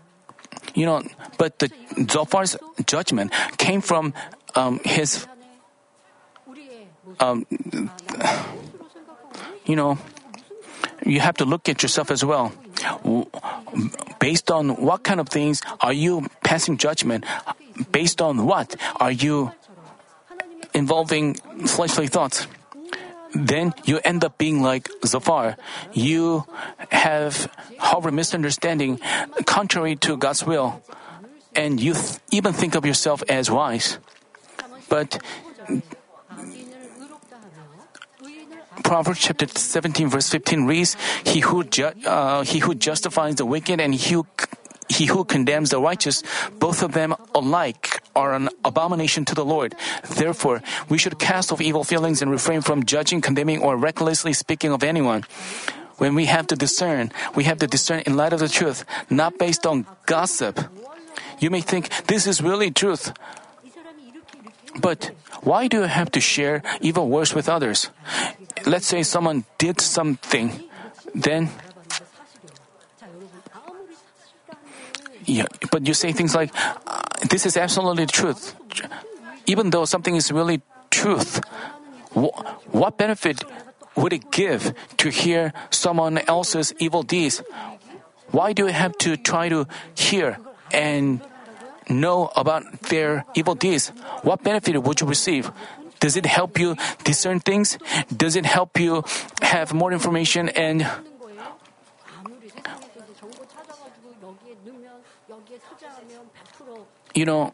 [0.75, 1.03] you know,
[1.39, 1.69] but the
[2.07, 4.15] Zophar's judgment came from
[4.55, 5.27] um, his,
[7.19, 7.47] um,
[9.65, 9.99] you know,
[11.05, 12.53] you have to look at yourself as well.
[14.19, 17.25] Based on what kind of things are you passing judgment?
[17.93, 19.53] Based on what are you
[20.75, 21.35] involving
[21.67, 22.47] fleshly thoughts?
[23.35, 25.57] then you end up being like Zophar.
[25.93, 26.47] You
[26.91, 29.01] have however, misunderstanding
[29.47, 30.83] contrary to God's will,
[31.55, 33.99] and you th- even think of yourself as wise.
[34.89, 35.19] But
[38.83, 43.81] Proverbs chapter 17 verse 15 reads, "He who ju- uh, he who justifies the wicked
[43.81, 44.27] and he who
[44.91, 46.23] he who condemns the righteous,
[46.59, 49.75] both of them alike are an abomination to the Lord.
[50.03, 54.73] Therefore, we should cast off evil feelings and refrain from judging, condemning, or recklessly speaking
[54.73, 55.23] of anyone.
[55.99, 59.39] When we have to discern, we have to discern in light of the truth, not
[59.39, 60.59] based on gossip.
[61.39, 63.13] You may think this is really truth.
[64.81, 67.91] But why do you have to share evil words with others?
[68.67, 70.63] Let's say someone did something,
[71.15, 71.51] then
[75.27, 76.51] yeah, but you say things like,
[76.87, 78.55] "Uh, "This is absolutely truth,"
[79.47, 81.41] even though something is really truth.
[82.15, 82.35] wh-
[82.75, 83.45] What benefit
[83.97, 87.43] would it give to hear someone else's evil deeds?
[88.31, 90.39] Why do you have to try to hear
[90.73, 91.21] and
[91.89, 93.93] know about their evil deeds?
[94.23, 95.51] What benefit would you receive?
[96.01, 97.77] Does it help you discern things?
[98.09, 99.05] Does it help you
[99.43, 100.87] have more information and
[107.13, 107.53] 내가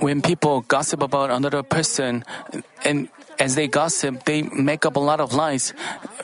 [0.00, 2.24] when people gossip about another person
[2.84, 5.72] and as they gossip they make up a lot of lies.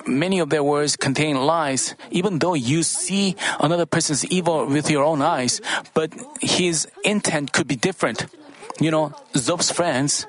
[0.07, 5.05] Many of their words contain lies even though you see another person's evil with your
[5.05, 5.61] own eyes
[5.95, 8.27] but his intent could be different.
[8.81, 10.27] You know Job's friends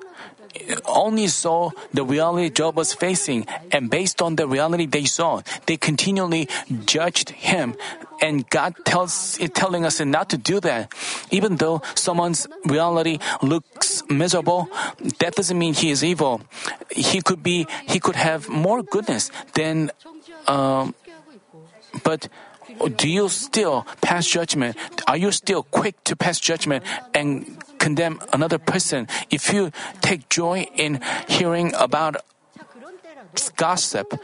[0.86, 5.78] only saw the reality Job was facing, and based on the reality they saw, they
[5.78, 6.47] continually
[6.86, 7.76] judged him.
[8.22, 10.91] And God tells telling us not to do that.
[11.32, 14.70] Even though someone's reality looks miserable,
[15.20, 16.41] that doesn't mean he is evil.
[16.89, 19.91] He could be he could have more goodness than.
[20.47, 20.95] Um,
[22.03, 22.30] but
[22.95, 24.78] do you still pass judgment?
[25.08, 26.84] Are you still quick to pass judgment
[27.14, 27.45] and
[27.86, 29.70] condemn another person, if you
[30.02, 30.98] take joy in
[31.30, 32.18] hearing about
[33.62, 34.18] gossip,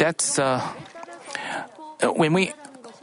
[0.00, 0.64] that's uh,
[2.00, 2.56] uh, when we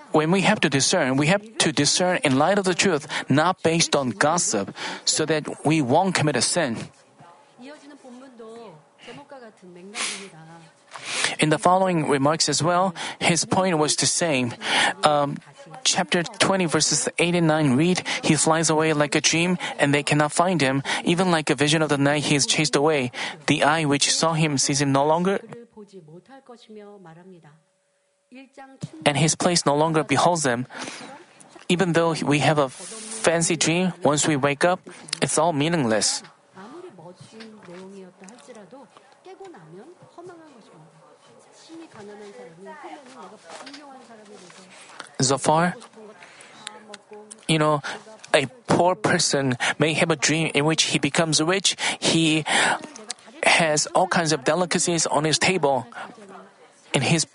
[0.10, 3.62] when we have to discern, we have to discern in light of the truth, not
[3.62, 4.74] based on gossip,
[5.06, 6.89] so that we won't commit a sin.
[11.38, 14.54] In the following remarks as well, his point was the same.
[15.06, 15.38] Um,
[15.84, 20.03] chapter 20, verses 8 and 9 read, He flies away like a dream, and they
[20.03, 20.84] cannot find him.
[21.03, 23.11] Even like a vision of the night, he is chased away.
[23.47, 25.39] The eye which saw him sees him no longer,
[29.05, 30.67] and his place no longer beholds them.
[31.67, 34.80] Even though we have a fancy dream, once we wake up,
[35.22, 36.24] it's all meaningless.
[45.22, 45.76] So far,
[47.47, 47.82] you know,
[48.34, 51.76] a poor person may have a dream in which he becomes rich.
[51.99, 52.43] He
[53.43, 55.86] has all kinds of delicacies on his table.
[56.93, 57.28] In his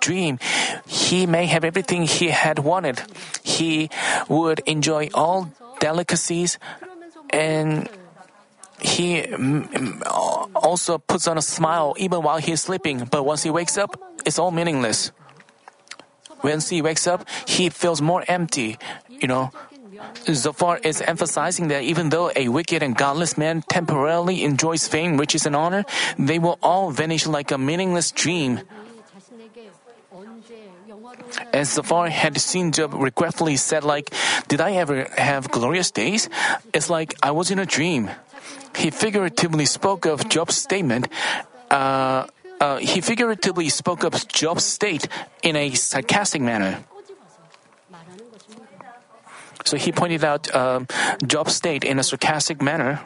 [0.00, 0.38] dream,
[0.86, 3.02] he may have everything he had wanted.
[3.42, 3.90] He
[4.28, 5.50] would enjoy all
[5.80, 6.58] delicacies
[7.30, 7.88] and
[8.80, 9.26] he
[10.54, 14.38] also puts on a smile even while he's sleeping, but once he wakes up, it's
[14.38, 15.10] all meaningless.
[16.40, 18.78] When he wakes up, he feels more empty.
[19.08, 19.50] You know,
[20.26, 25.46] Zophar is emphasizing that even though a wicked and godless man temporarily enjoys fame, riches,
[25.46, 25.84] and honor,
[26.18, 28.60] they will all vanish like a meaningless dream.
[31.52, 34.12] As Zophar had seen Job regretfully said like,
[34.48, 36.28] Did I ever have glorious days?
[36.72, 38.10] It's like I was in a dream.
[38.76, 41.08] He figuratively spoke of Job's statement,
[41.70, 42.26] uh,
[42.60, 45.08] uh, he figuratively spoke of Job's state
[45.42, 46.84] in a sarcastic manner.
[49.64, 50.80] So he pointed out uh,
[51.26, 53.00] Job's state in a sarcastic manner.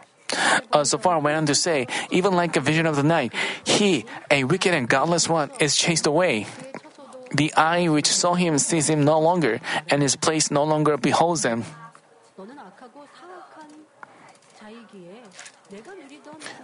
[0.73, 3.35] Uh, Zophar went on to say, even like a vision of the night,
[3.65, 6.47] he, a wicked and godless one, is chased away.
[7.35, 11.45] The eye which saw him sees him no longer, and his place no longer beholds
[11.45, 11.65] him.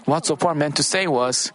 [0.04, 1.52] What Zophar meant to say was,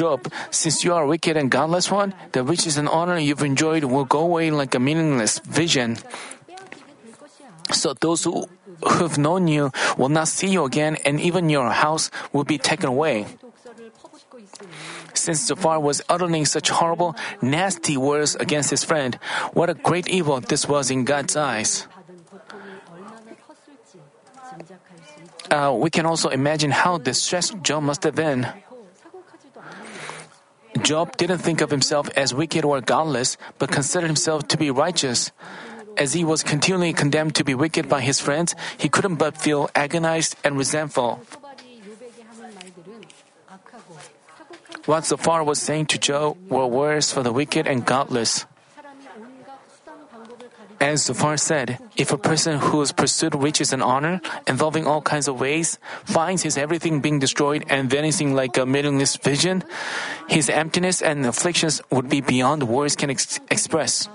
[0.00, 4.08] Job, since you are wicked and godless one, the riches and honor you've enjoyed will
[4.08, 6.00] go away like a meaningless vision.
[7.68, 8.48] So those who
[8.80, 9.68] have known you
[10.00, 13.28] will not see you again, and even your house will be taken away.
[15.12, 17.12] Since Zophar was uttering such horrible,
[17.44, 19.20] nasty words against his friend,
[19.52, 21.84] what a great evil this was in God's eyes.
[25.50, 28.48] Uh, we can also imagine how distressed Job must have been.
[30.82, 35.32] Job didn't think of himself as wicked or godless, but considered himself to be righteous.
[35.98, 39.68] As he was continually condemned to be wicked by his friends, he couldn't but feel
[39.74, 41.20] agonized and resentful.
[44.86, 48.46] What Zophar was saying to Job were words for the wicked and godless.
[50.80, 55.28] As Zophar said, if a person who has pursued riches and honor, involving all kinds
[55.28, 59.62] of ways, finds his everything being destroyed and vanishing like a meaningless vision,
[60.26, 64.08] his emptiness and afflictions would be beyond words can ex- express.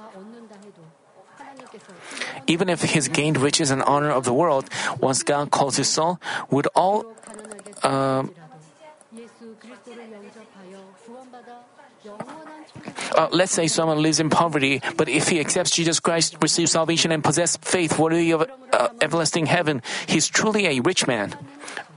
[2.48, 4.66] Even if his gained riches and honor of the world,
[5.00, 7.06] once God calls his soul, would all.
[7.84, 8.26] Uh,
[13.16, 17.12] uh, let's say someone lives in poverty, but if he accepts Jesus Christ, receives salvation,
[17.12, 21.36] and possesses faith worthy of uh, everlasting heaven, he's truly a rich man.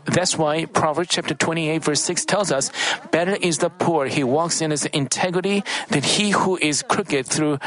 [0.05, 2.71] That's why Proverbs chapter 28 verse 6 tells us,
[3.11, 7.59] better is the poor, he walks in his integrity, than he who is crooked through,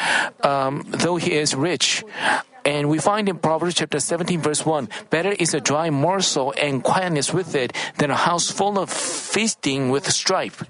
[0.44, 2.04] um, though he is rich.
[2.66, 6.84] And we find in Proverbs chapter 17 verse 1, better is a dry morsel and
[6.84, 10.64] quietness with it than a house full of feasting with strife.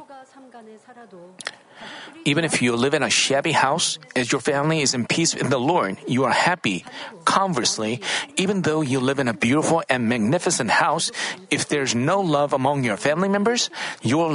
[2.26, 5.49] Even if you live in a shabby house, as your family is in peace in
[5.49, 6.86] the Lord, you are happy.
[7.26, 8.01] Conversely,
[8.38, 11.11] even though you live in a beautiful and magnificent house,
[11.49, 13.69] if there's no love among your family members,
[14.01, 14.30] your,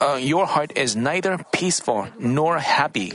[0.00, 3.12] uh, your heart is neither peaceful nor happy.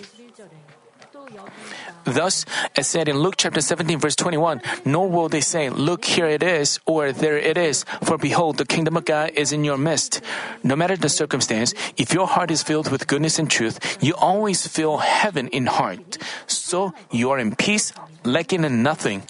[2.05, 2.45] Thus,
[2.75, 6.43] as said in Luke chapter 17, verse 21, nor will they say, Look, here it
[6.43, 10.21] is, or there it is, for behold, the kingdom of God is in your midst.
[10.63, 14.67] No matter the circumstance, if your heart is filled with goodness and truth, you always
[14.67, 16.17] feel heaven in heart.
[16.45, 17.91] So you are in peace,
[18.23, 19.23] lacking in nothing.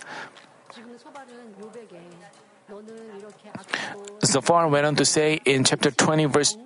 [4.26, 6.57] Zophar went on to say in chapter 20, verse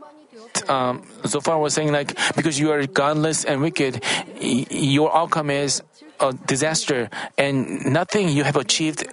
[0.70, 4.04] um, Zophar was saying like because you are godless and wicked,
[4.41, 5.82] y- your outcome is
[6.20, 9.08] a disaster, and nothing you have achieved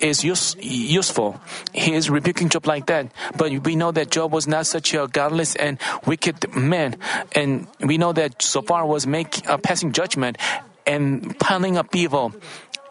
[0.00, 1.40] is use, useful.
[1.72, 3.10] He is rebuking Job like that.
[3.36, 6.96] But we know that Job was not such a godless and wicked man,
[7.32, 10.38] and we know that Zophar was making uh, passing judgment
[10.86, 12.32] and piling up evil.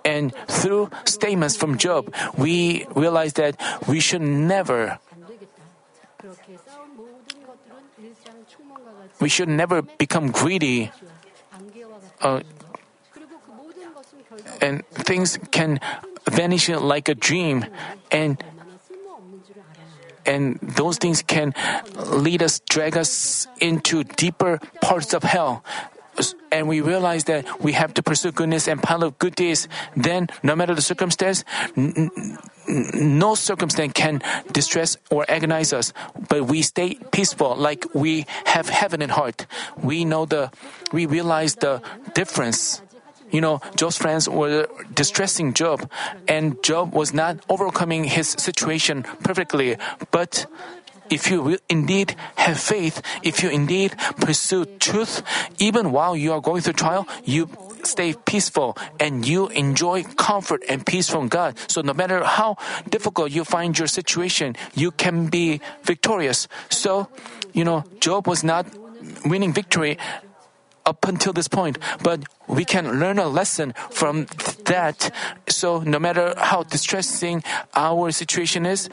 [0.03, 4.99] And through statements from Job, we realize that we should never
[9.19, 10.91] we should never become greedy.
[12.21, 12.41] Uh,
[14.61, 15.79] and things can
[16.29, 17.65] vanish like a dream,
[18.11, 18.41] and
[20.25, 21.53] and those things can
[21.95, 25.63] lead us, drag us into deeper parts of hell
[26.51, 29.67] and we realize that we have to pursue goodness and pile up good deeds.
[29.95, 31.43] Then no matter the circumstance
[31.75, 32.37] n- n-
[32.95, 35.93] no circumstance can distress or agonize us.
[36.29, 39.45] But we stay peaceful like we have heaven in heart.
[39.81, 40.51] We know the
[40.91, 41.81] we realize the
[42.13, 42.81] difference.
[43.31, 45.89] You know, Job's friends were distressing Job,
[46.27, 49.77] and Job was not overcoming his situation perfectly.
[50.11, 50.45] But
[51.09, 55.21] if you will indeed have faith, if you indeed pursue truth,
[55.59, 57.49] even while you are going through trial, you
[57.83, 61.57] stay peaceful and you enjoy comfort and peace from God.
[61.69, 62.57] So no matter how
[62.89, 66.47] difficult you find your situation, you can be victorious.
[66.69, 67.07] So,
[67.53, 68.65] you know, Job was not
[69.25, 69.97] winning victory
[70.85, 74.27] up until this point, but we can learn a lesson from
[74.65, 75.11] that.
[75.47, 77.43] So no matter how distressing
[77.75, 78.89] our situation is,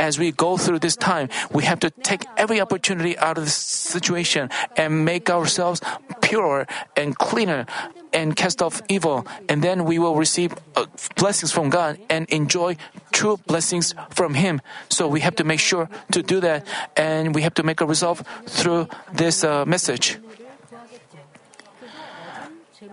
[0.00, 3.54] as we go through this time, we have to take every opportunity out of this
[3.54, 5.82] situation and make ourselves
[6.22, 7.66] purer and cleaner
[8.12, 9.26] and cast off evil.
[9.48, 10.86] And then we will receive uh,
[11.16, 12.76] blessings from God and enjoy
[13.12, 14.60] true blessings from Him.
[14.88, 17.86] So we have to make sure to do that and we have to make a
[17.86, 20.18] resolve through this uh, message.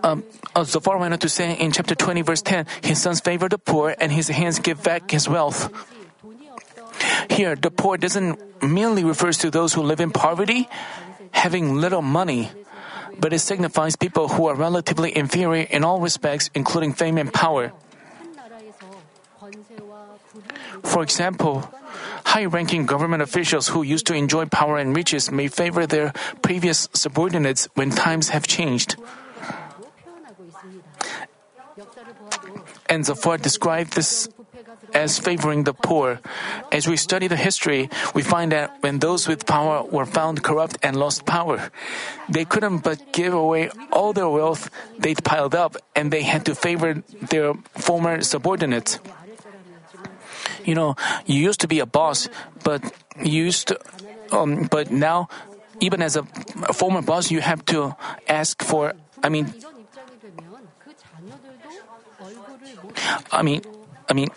[0.04, 0.22] Um,
[0.54, 3.58] uh, Zophar went on to say in chapter 20, verse 10, his sons favor the
[3.58, 5.72] poor and his hands give back his wealth.
[7.30, 10.68] Here, the poor doesn't merely refers to those who live in poverty,
[11.30, 12.50] having little money,
[13.18, 17.72] but it signifies people who are relatively inferior in all respects, including fame and power.
[20.82, 21.68] For example,
[22.24, 26.88] high ranking government officials who used to enjoy power and riches may favor their previous
[26.92, 28.96] subordinates when times have changed.
[32.88, 34.28] And Zophar described this
[34.94, 36.20] as favoring the poor.
[36.72, 40.78] As we study the history, we find that when those with power were found corrupt
[40.82, 41.70] and lost power,
[42.28, 46.54] they couldn't but give away all their wealth they'd piled up and they had to
[46.54, 48.98] favor their former subordinates.
[50.64, 52.28] You know, you used to be a boss,
[52.64, 52.82] but
[53.22, 53.80] you used to,
[54.32, 55.28] um, but now,
[55.80, 56.24] even as a
[56.74, 57.96] former boss, you have to
[58.28, 59.54] ask for, I mean,
[63.32, 63.62] I mean,
[64.08, 64.28] I mean,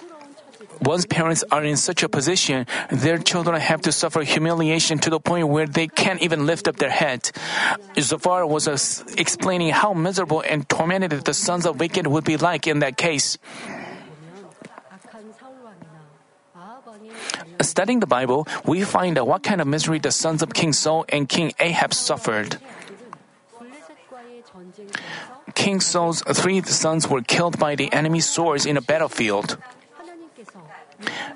[0.81, 5.19] once parents are in such a position, their children have to suffer humiliation to the
[5.19, 7.29] point where they can't even lift up their head.
[7.99, 8.77] Zophar was uh,
[9.17, 13.37] explaining how miserable and tormented the sons of wicked would be like in that case.
[17.61, 21.05] Studying the Bible, we find out what kind of misery the sons of King Saul
[21.09, 22.57] and King Ahab suffered.
[25.53, 29.57] King Saul's three sons were killed by the enemy's swords in a battlefield.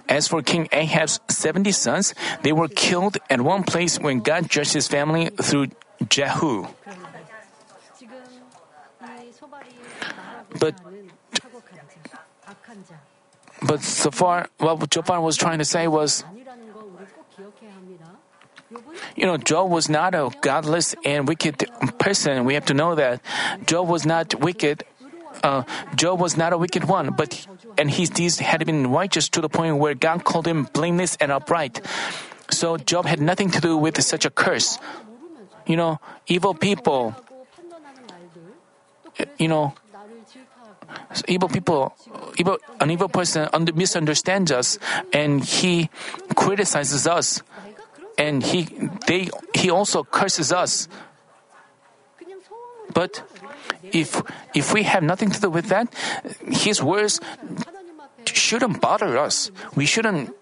[0.07, 2.13] As for King Ahab's 70 sons,
[2.43, 5.67] they were killed at one place when God judged his family through
[6.09, 6.67] Jehu.
[10.59, 10.75] But
[13.63, 16.23] but so far, what Job was trying to say was,
[19.15, 21.65] you know, Job was not a godless and wicked
[21.97, 22.45] person.
[22.45, 23.21] We have to know that
[23.65, 24.83] Job was not wicked.
[25.43, 25.63] Uh,
[25.95, 27.47] Job was not a wicked one, but
[27.77, 31.31] and his deeds had been righteous to the point where God called him blameless and
[31.31, 31.81] upright.
[32.49, 34.77] So Job had nothing to do with such a curse.
[35.65, 37.15] You know, evil people,
[39.37, 39.73] you know,
[41.27, 41.95] evil people,
[42.37, 44.77] evil, an evil person misunderstands us
[45.11, 45.89] and he
[46.35, 47.41] criticizes us
[48.17, 50.87] and he, they, he also curses us.
[52.93, 53.23] But
[53.91, 54.21] if,
[54.53, 55.93] if we have nothing to do with that,
[56.47, 57.19] His words
[58.25, 59.51] shouldn't bother us.
[59.75, 60.33] We shouldn't,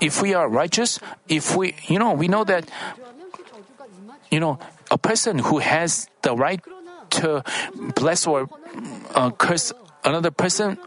[0.00, 2.68] if we are righteous, if we, you know, we know that,
[4.30, 4.58] you know,
[4.90, 6.60] a person who has the right
[7.10, 7.42] to
[7.94, 8.48] bless or
[9.14, 9.72] uh, curse
[10.04, 10.78] another person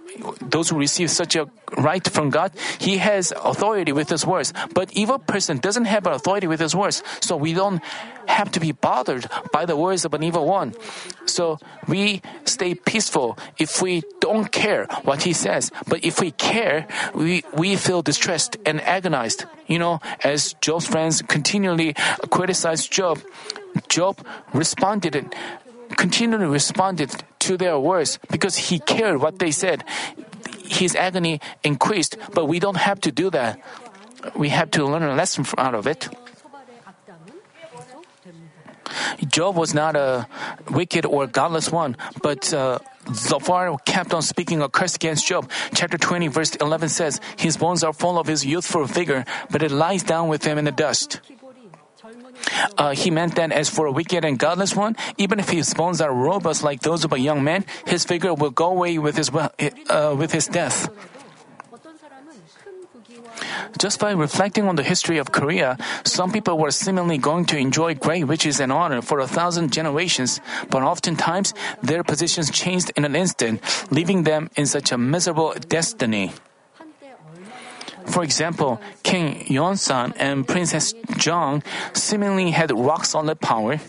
[0.42, 4.54] those who receive such a right from God, he has authority with his words.
[4.74, 7.82] But evil person doesn't have authority with his words, so we don't
[8.28, 10.74] have to be bothered by the words of an evil one.
[11.26, 15.72] So we stay peaceful if we don't care what he says.
[15.88, 19.46] But if we care, we, we feel distressed and agonized.
[19.68, 21.96] You know, as Job's friends continually
[22.30, 23.20] criticized Job,
[23.88, 24.20] Job
[24.54, 25.16] responded
[25.98, 29.84] continually responded to their words because he cared what they said.
[30.66, 33.60] His agony increased, but we don't have to do that.
[34.36, 36.08] We have to learn a lesson out of it.
[39.28, 40.28] Job was not a
[40.70, 42.80] wicked or godless one, but uh,
[43.14, 45.50] Zophar kept on speaking a curse against Job.
[45.74, 49.72] Chapter 20, verse 11 says, His bones are full of his youthful vigor, but it
[49.72, 51.22] lies down with him in the dust.
[52.78, 56.02] Uh, he meant that as for a wicked and godless one, even if his bones
[56.02, 59.30] are robust like those of a young man, his vigor will go away with his,
[59.30, 60.90] uh, with his death.
[63.78, 67.96] Just by reflecting on the history of Korea, some people were seemingly going to enjoy
[67.96, 70.40] great riches and honor for a thousand generations,
[70.70, 76.34] but oftentimes their positions changed in an instant, leaving them in such a miserable destiny.
[78.08, 83.80] For example, King Yonsan and Princess Zhang seemingly had rock solid power.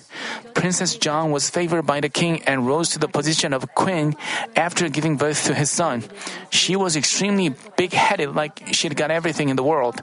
[0.54, 4.14] Princess Zhang was favored by the king and rose to the position of queen
[4.54, 6.04] after giving birth to his son.
[6.50, 10.02] She was extremely big headed, like she'd got everything in the world.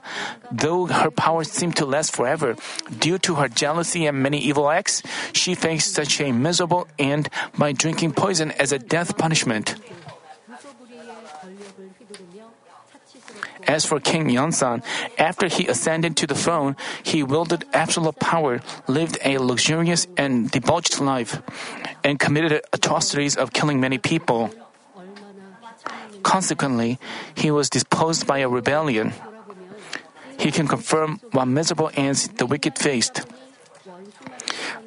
[0.51, 2.55] Though her power seemed to last forever,
[2.99, 5.03] due to her jealousy and many evil acts,
[5.34, 9.76] she faced such a miserable end by drinking poison as a death punishment.
[13.70, 14.82] As for King Yonsan,
[15.22, 21.00] after he ascended to the throne, he wielded absolute power, lived a luxurious and debauched
[21.00, 21.38] life,
[22.04, 24.50] and committed atrocities of killing many people.
[26.24, 26.98] Consequently,
[27.38, 29.14] he was disposed by a rebellion.
[30.40, 33.22] He can confirm what miserable ends the wicked faced.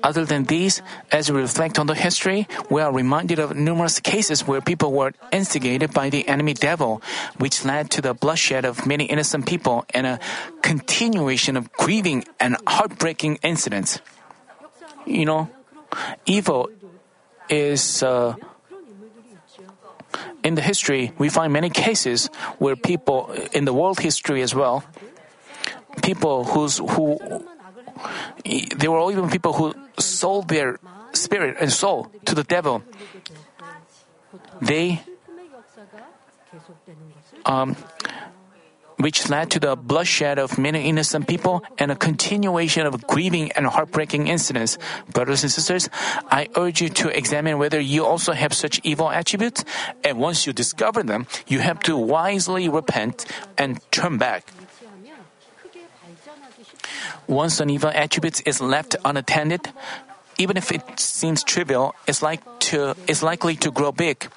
[0.03, 4.47] Other than these, as we reflect on the history, we are reminded of numerous cases
[4.47, 7.01] where people were instigated by the enemy devil,
[7.39, 10.19] which led to the bloodshed of many innocent people and a
[10.61, 14.01] continuation of grieving and heartbreaking incidents.
[15.07, 15.51] You know,
[16.27, 16.71] evil
[17.49, 18.03] is.
[18.03, 18.35] Uh,
[20.45, 22.27] in the history, we find many cases
[22.59, 24.85] where people, in the world history as well,
[26.03, 27.19] people who's, who
[28.77, 30.79] there were even people who sold their
[31.13, 32.83] spirit and soul to the devil.
[34.61, 35.03] They,
[37.45, 37.77] um,
[38.99, 43.67] which led to the bloodshed of many innocent people and a continuation of grieving and
[43.67, 44.79] heartbreaking incidents.
[45.13, 45.91] Brothers and sisters,
[46.31, 49.65] I urge you to examine whether you also have such evil attributes,
[50.05, 53.27] and once you discover them, you have to wisely repent
[53.59, 54.47] and turn back.
[57.33, 59.73] Once an evil attribute is left unattended,
[60.37, 64.29] even if it seems trivial, it's, like to, it's likely to grow big.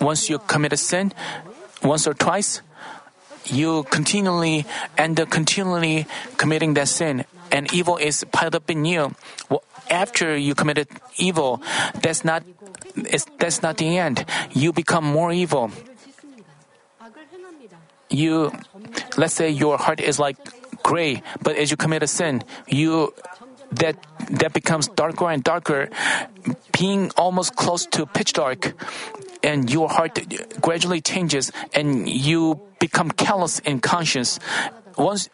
[0.00, 1.12] Once you commit a sin,
[1.82, 2.62] once or twice,
[3.46, 4.64] you continually
[4.96, 6.06] end up continually
[6.36, 9.14] committing that sin, and evil is piled up in you.
[9.50, 10.86] Well, after you committed
[11.18, 11.60] evil,
[12.00, 12.44] that's not
[13.38, 14.24] that's not the end.
[14.52, 15.72] You become more evil.
[18.10, 18.52] You,
[19.16, 20.36] let's say, your heart is like
[20.82, 23.14] gray, but as you commit a sin, you
[23.72, 23.96] that
[24.30, 25.88] that becomes darker and darker,
[26.78, 28.74] being almost close to pitch dark,
[29.42, 30.18] and your heart
[30.60, 34.38] gradually changes, and you become callous in conscience.
[34.96, 35.28] Once,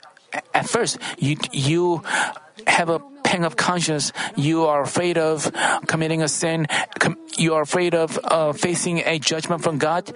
[0.55, 2.03] at first, you you
[2.67, 4.13] have a pang of conscience.
[4.37, 5.51] You are afraid of
[5.87, 6.67] committing a sin.
[7.37, 10.13] You are afraid of uh, facing a judgment from God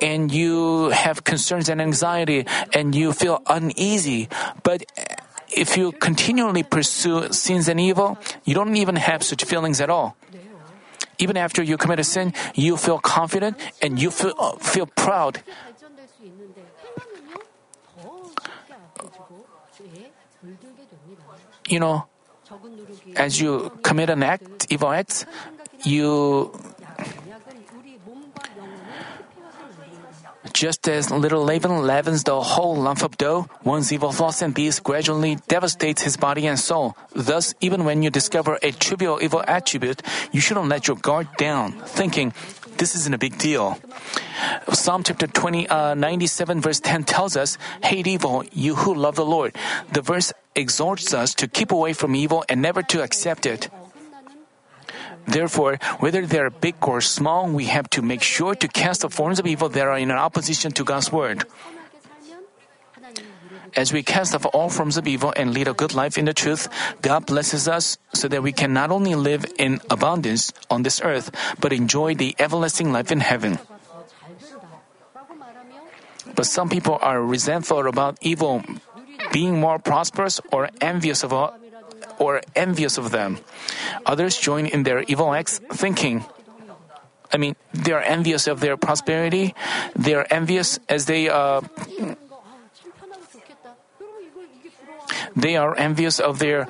[0.00, 4.28] and you have concerns and anxiety and you feel uneasy.
[4.62, 4.84] But
[5.50, 10.16] if you continually pursue sins and evil, you don't even have such feelings at all.
[11.18, 15.42] Even after you commit a sin, you feel confident and you feel, uh, feel proud.
[21.68, 22.06] You know,
[23.16, 25.24] as you commit an act, evil act,
[25.84, 26.52] you
[30.54, 34.78] Just as little leaven leavens the whole lump of dough, one's evil thoughts and deeds
[34.78, 36.96] gradually devastates his body and soul.
[37.12, 40.00] Thus, even when you discover a trivial evil attribute,
[40.30, 42.32] you shouldn't let your guard down, thinking,
[42.78, 43.80] this isn't a big deal.
[44.72, 49.26] Psalm chapter 20, uh, 97 verse 10 tells us, hate evil, you who love the
[49.26, 49.56] Lord.
[49.90, 53.68] The verse exhorts us to keep away from evil and never to accept it.
[55.26, 59.10] Therefore, whether they are big or small, we have to make sure to cast the
[59.10, 61.44] forms of evil that are in opposition to God's word.
[63.76, 66.34] As we cast off all forms of evil and lead a good life in the
[66.34, 66.68] truth,
[67.02, 71.34] God blesses us so that we can not only live in abundance on this earth,
[71.58, 73.58] but enjoy the everlasting life in heaven.
[76.34, 78.62] But some people are resentful about evil
[79.32, 81.32] being more prosperous or envious of
[82.18, 83.38] or envious of them.
[84.06, 86.24] Others join in their evil acts thinking,
[87.32, 89.54] I mean, they are envious of their prosperity.
[89.96, 91.62] They are envious as they uh,
[95.34, 96.68] they are envious of their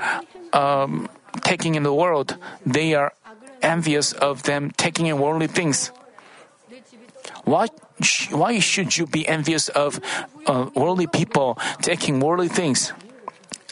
[0.53, 1.09] um,
[1.43, 2.37] taking in the world.
[2.65, 3.13] They are
[3.61, 5.91] envious of them taking in worldly things.
[7.45, 7.69] Why,
[8.31, 10.01] why should you be envious of
[10.47, 12.93] uh, worldly people taking worldly things?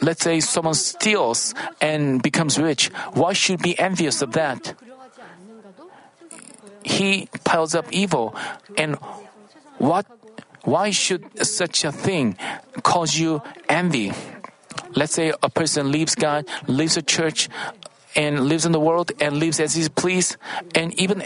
[0.03, 2.88] Let's say someone steals and becomes rich.
[3.14, 4.74] Why should be envious of that?
[6.82, 8.34] He piles up evil.
[8.76, 8.96] And
[9.78, 10.07] what,
[10.64, 12.36] why should such a thing
[12.82, 14.12] cause you envy?
[14.94, 17.48] Let's say a person leaves God, leaves a church,
[18.14, 20.36] and lives in the world and lives as he please,
[20.74, 21.24] and even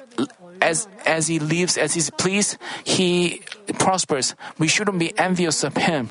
[0.60, 3.42] as as he lives as he please, he
[3.78, 4.34] prospers.
[4.58, 6.10] We shouldn't be envious of him.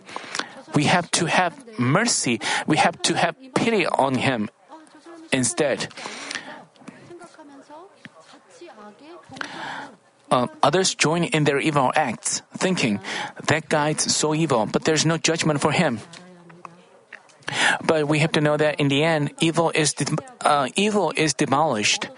[0.76, 2.40] We have to have mercy.
[2.68, 4.50] We have to have pity on him
[5.32, 5.88] instead.
[10.30, 13.00] Uh, others join in their evil acts, thinking
[13.48, 16.00] that guy's so evil, but there's no judgment for him.
[17.86, 21.34] But we have to know that in the end, evil is de- uh, evil is
[21.34, 22.10] demolished.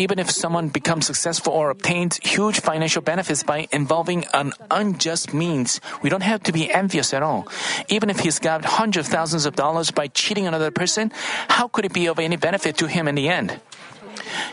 [0.00, 5.78] Even if someone becomes successful or obtains huge financial benefits by involving an unjust means,
[6.00, 7.46] we don't have to be envious at all.
[7.90, 11.12] Even if he's got hundreds of thousands of dollars by cheating another person,
[11.52, 13.60] how could it be of any benefit to him in the end?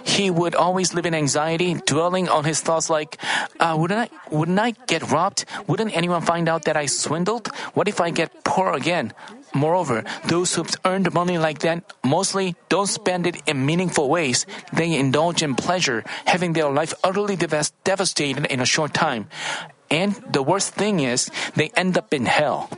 [0.03, 3.17] He would always live in anxiety, dwelling on his thoughts like,
[3.59, 5.45] uh, wouldn't I, wouldn't I get robbed?
[5.67, 7.47] Wouldn't anyone find out that I swindled?
[7.73, 9.13] What if I get poor again?
[9.53, 14.45] Moreover, those who've earned money like that mostly don't spend it in meaningful ways.
[14.73, 19.29] They indulge in pleasure, having their life utterly devastated in a short time.
[19.89, 22.69] And the worst thing is, they end up in hell.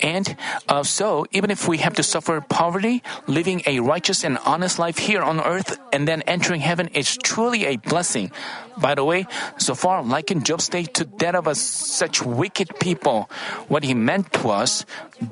[0.00, 0.36] And
[0.68, 4.98] uh, so, even if we have to suffer poverty, living a righteous and honest life
[4.98, 8.30] here on earth and then entering heaven is truly a blessing.
[8.76, 9.26] By the way,
[9.60, 13.28] Zophar liken Job's state to that of a, such wicked people.
[13.68, 14.86] What he meant was,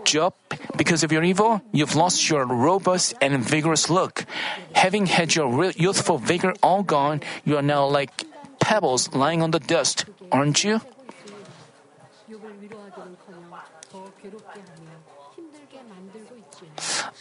[0.04, 0.34] Job,
[0.76, 4.26] because of your evil, you've lost your robust and vigorous look.
[4.74, 8.24] Having had your youthful vigor all gone, you are now like
[8.60, 10.80] pebbles lying on the dust, aren't you?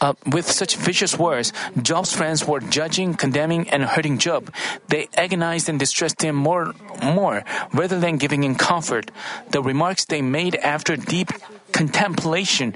[0.00, 4.52] Uh, with such vicious words, Job's friends were judging, condemning, and hurting Job.
[4.88, 9.10] They agonized and distressed him more, more, rather than giving him comfort.
[9.50, 11.30] The remarks they made after deep
[11.72, 12.74] contemplation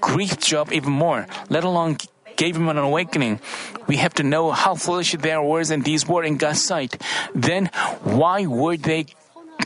[0.00, 1.96] grieved Job even more, let alone
[2.36, 3.40] gave him an awakening.
[3.86, 7.00] We have to know how foolish their words and deeds were in God's sight.
[7.34, 7.66] Then,
[8.02, 9.06] why were they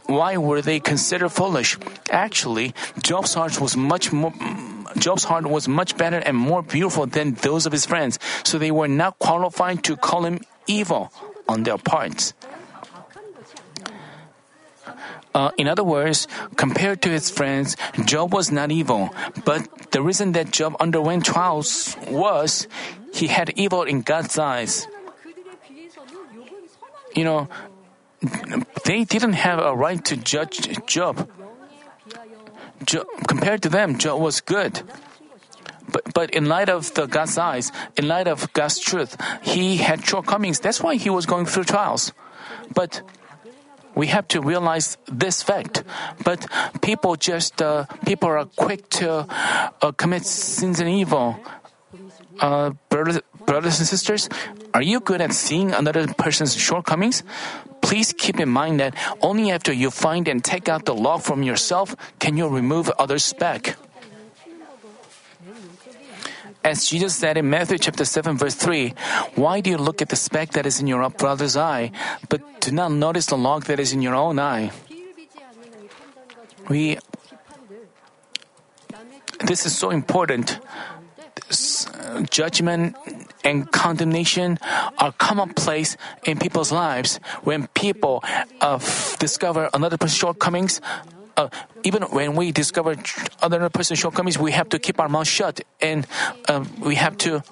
[0.07, 1.79] why were they considered foolish?
[2.11, 4.33] Actually, Job's heart was much more
[5.01, 8.71] Job's heart was much better and more beautiful than those of his friends, so they
[8.71, 11.13] were not qualified to call him evil
[11.49, 12.35] on their parts.
[15.35, 16.27] Uh, in other words,
[16.57, 19.11] compared to his friends, Job was not evil.
[19.45, 22.67] But the reason that Job underwent trials was
[23.15, 24.89] he had evil in God's eyes.
[27.15, 27.49] You know,
[28.85, 31.29] they didn't have a right to judge Job.
[33.27, 34.83] Compared to them, Job was good.
[35.91, 40.05] But, but in light of the God's eyes, in light of God's truth, he had
[40.05, 40.61] shortcomings.
[40.61, 42.13] That's why he was going through trials.
[42.75, 43.03] But
[43.95, 45.83] we have to realize this fact.
[46.25, 46.47] But
[46.83, 49.27] people just uh, people are quick to
[49.83, 51.37] uh, commit sins and evil.
[52.39, 52.71] Uh,
[53.49, 54.29] brothers and sisters,
[54.75, 57.25] are you good at seeing another person's shortcomings?
[57.81, 58.93] Please keep in mind that
[59.25, 63.25] only after you find and take out the log from yourself can you remove others'
[63.25, 63.77] speck.
[66.63, 68.93] As Jesus said in Matthew chapter 7 verse 3,
[69.37, 71.91] why do you look at the speck that is in your brother's eye,
[72.29, 74.71] but do not notice the log that is in your own eye?
[76.69, 76.99] We
[79.41, 80.61] this is so important.
[82.31, 82.97] judgment
[83.49, 84.59] and condemnation
[84.99, 87.19] are commonplace in people's lives.
[87.43, 88.23] When people
[88.61, 88.79] uh,
[89.19, 90.81] discover another person's shortcomings,
[91.39, 91.49] uh,
[91.83, 92.97] even when we discover
[93.41, 96.07] another person's shortcomings, we have to keep our mouth shut and
[96.49, 97.43] uh, we have to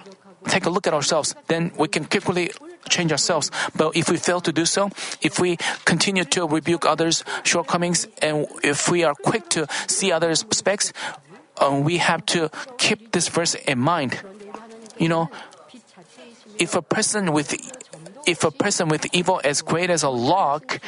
[0.49, 1.35] take a look at ourselves.
[1.49, 2.51] Then we can quickly
[2.91, 3.51] change ourselves.
[3.75, 4.91] But if we fail to do so,
[5.23, 10.45] if we continue to rebuke others' shortcomings, and if we are quick to see others'
[10.53, 10.93] specks,
[11.57, 14.21] uh, we have to keep this verse in mind.
[14.99, 15.31] You know,
[16.59, 17.55] if a person with
[18.27, 20.81] if a person with evil as great as a log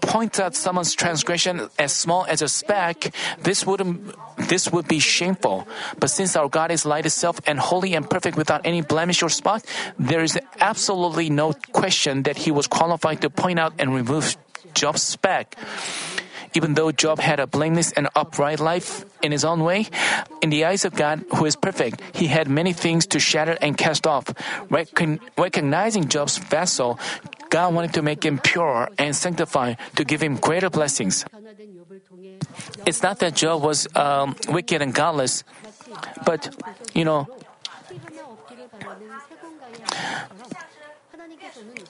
[0.00, 3.12] points out someone's transgression as small as a speck,
[3.42, 4.14] this wouldn't
[4.48, 5.66] this would be shameful.
[5.98, 9.28] But since our God is light itself and holy and perfect without any blemish or
[9.28, 9.64] spot,
[9.98, 14.36] there is absolutely no question that he was qualified to point out and remove
[14.72, 15.56] Job's speck.
[16.54, 19.86] Even though Job had a blameless and upright life in his own way,
[20.40, 23.76] in the eyes of God, who is perfect, he had many things to shatter and
[23.76, 24.30] cast off.
[24.70, 26.98] Recon- recognizing Job's vessel,
[27.50, 31.24] God wanted to make him pure and sanctified to give him greater blessings.
[32.86, 35.42] It's not that Job was um, wicked and godless,
[36.24, 36.54] but,
[36.94, 37.26] you know,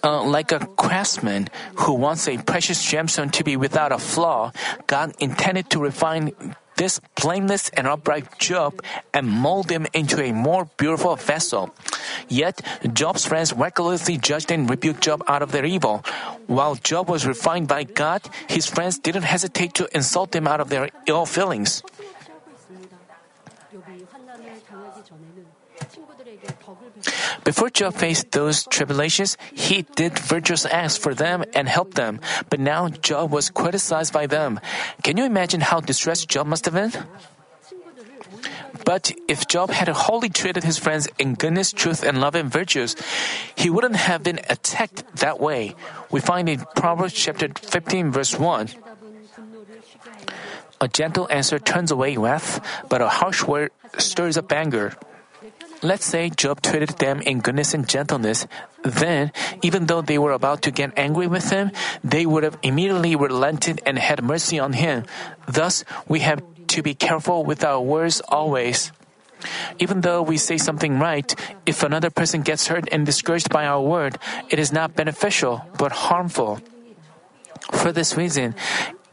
[0.04, 4.52] uh, like a craftsman who wants a precious gemstone to be without a flaw,
[4.86, 6.32] God intended to refine
[6.76, 8.82] this blameless and upright Job
[9.12, 11.74] and mold him into a more beautiful vessel.
[12.28, 12.60] Yet,
[12.92, 16.04] Job's friends recklessly judged and rebuked Job out of their evil.
[16.46, 20.68] While Job was refined by God, his friends didn't hesitate to insult him out of
[20.68, 21.82] their ill feelings.
[27.44, 32.20] Before Job faced those tribulations, he did virtuous acts for them and helped them.
[32.48, 34.60] But now Job was criticized by them.
[35.02, 36.92] Can you imagine how distressed Job must have been?
[38.84, 42.96] But if Job had wholly treated his friends in goodness, truth, and love and virtues,
[43.56, 45.74] he wouldn't have been attacked that way.
[46.10, 48.68] We find in Proverbs chapter 15 verse 1.
[50.80, 54.92] A gentle answer turns away wrath, but a harsh word stirs up anger.
[55.84, 58.48] Let's say Job treated them in goodness and gentleness.
[58.82, 61.72] Then, even though they were about to get angry with him,
[62.02, 65.04] they would have immediately relented and had mercy on him.
[65.46, 68.92] Thus, we have to be careful with our words always.
[69.78, 71.28] Even though we say something right,
[71.66, 74.16] if another person gets hurt and discouraged by our word,
[74.48, 76.64] it is not beneficial, but harmful.
[77.72, 78.54] For this reason,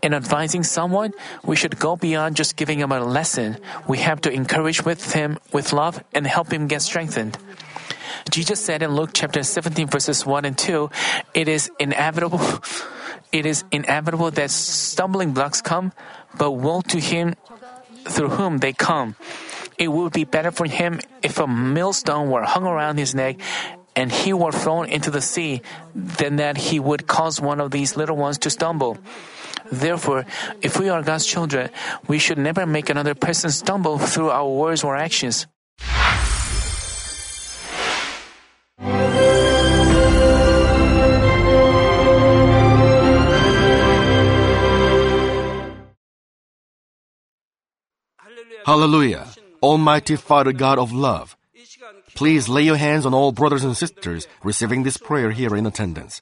[0.01, 3.57] in advising someone, we should go beyond just giving him a lesson.
[3.87, 7.37] We have to encourage with him with love and help him get strengthened.
[8.29, 10.89] Jesus said in Luke chapter 17 verses 1 and 2,
[11.33, 12.39] it is inevitable
[13.31, 15.93] it is inevitable that stumbling blocks come,
[16.37, 17.35] but woe to him
[18.05, 19.15] through whom they come.
[19.77, 23.39] It would be better for him if a millstone were hung around his neck
[23.95, 25.61] and he were thrown into the sea
[25.95, 28.97] than that he would cause one of these little ones to stumble.
[29.71, 30.25] Therefore,
[30.61, 31.69] if we are God's children,
[32.07, 35.47] we should never make another person stumble through our words or actions.
[48.65, 49.27] Hallelujah.
[49.63, 51.35] Almighty Father God of love,
[52.13, 56.21] please lay your hands on all brothers and sisters receiving this prayer here in attendance.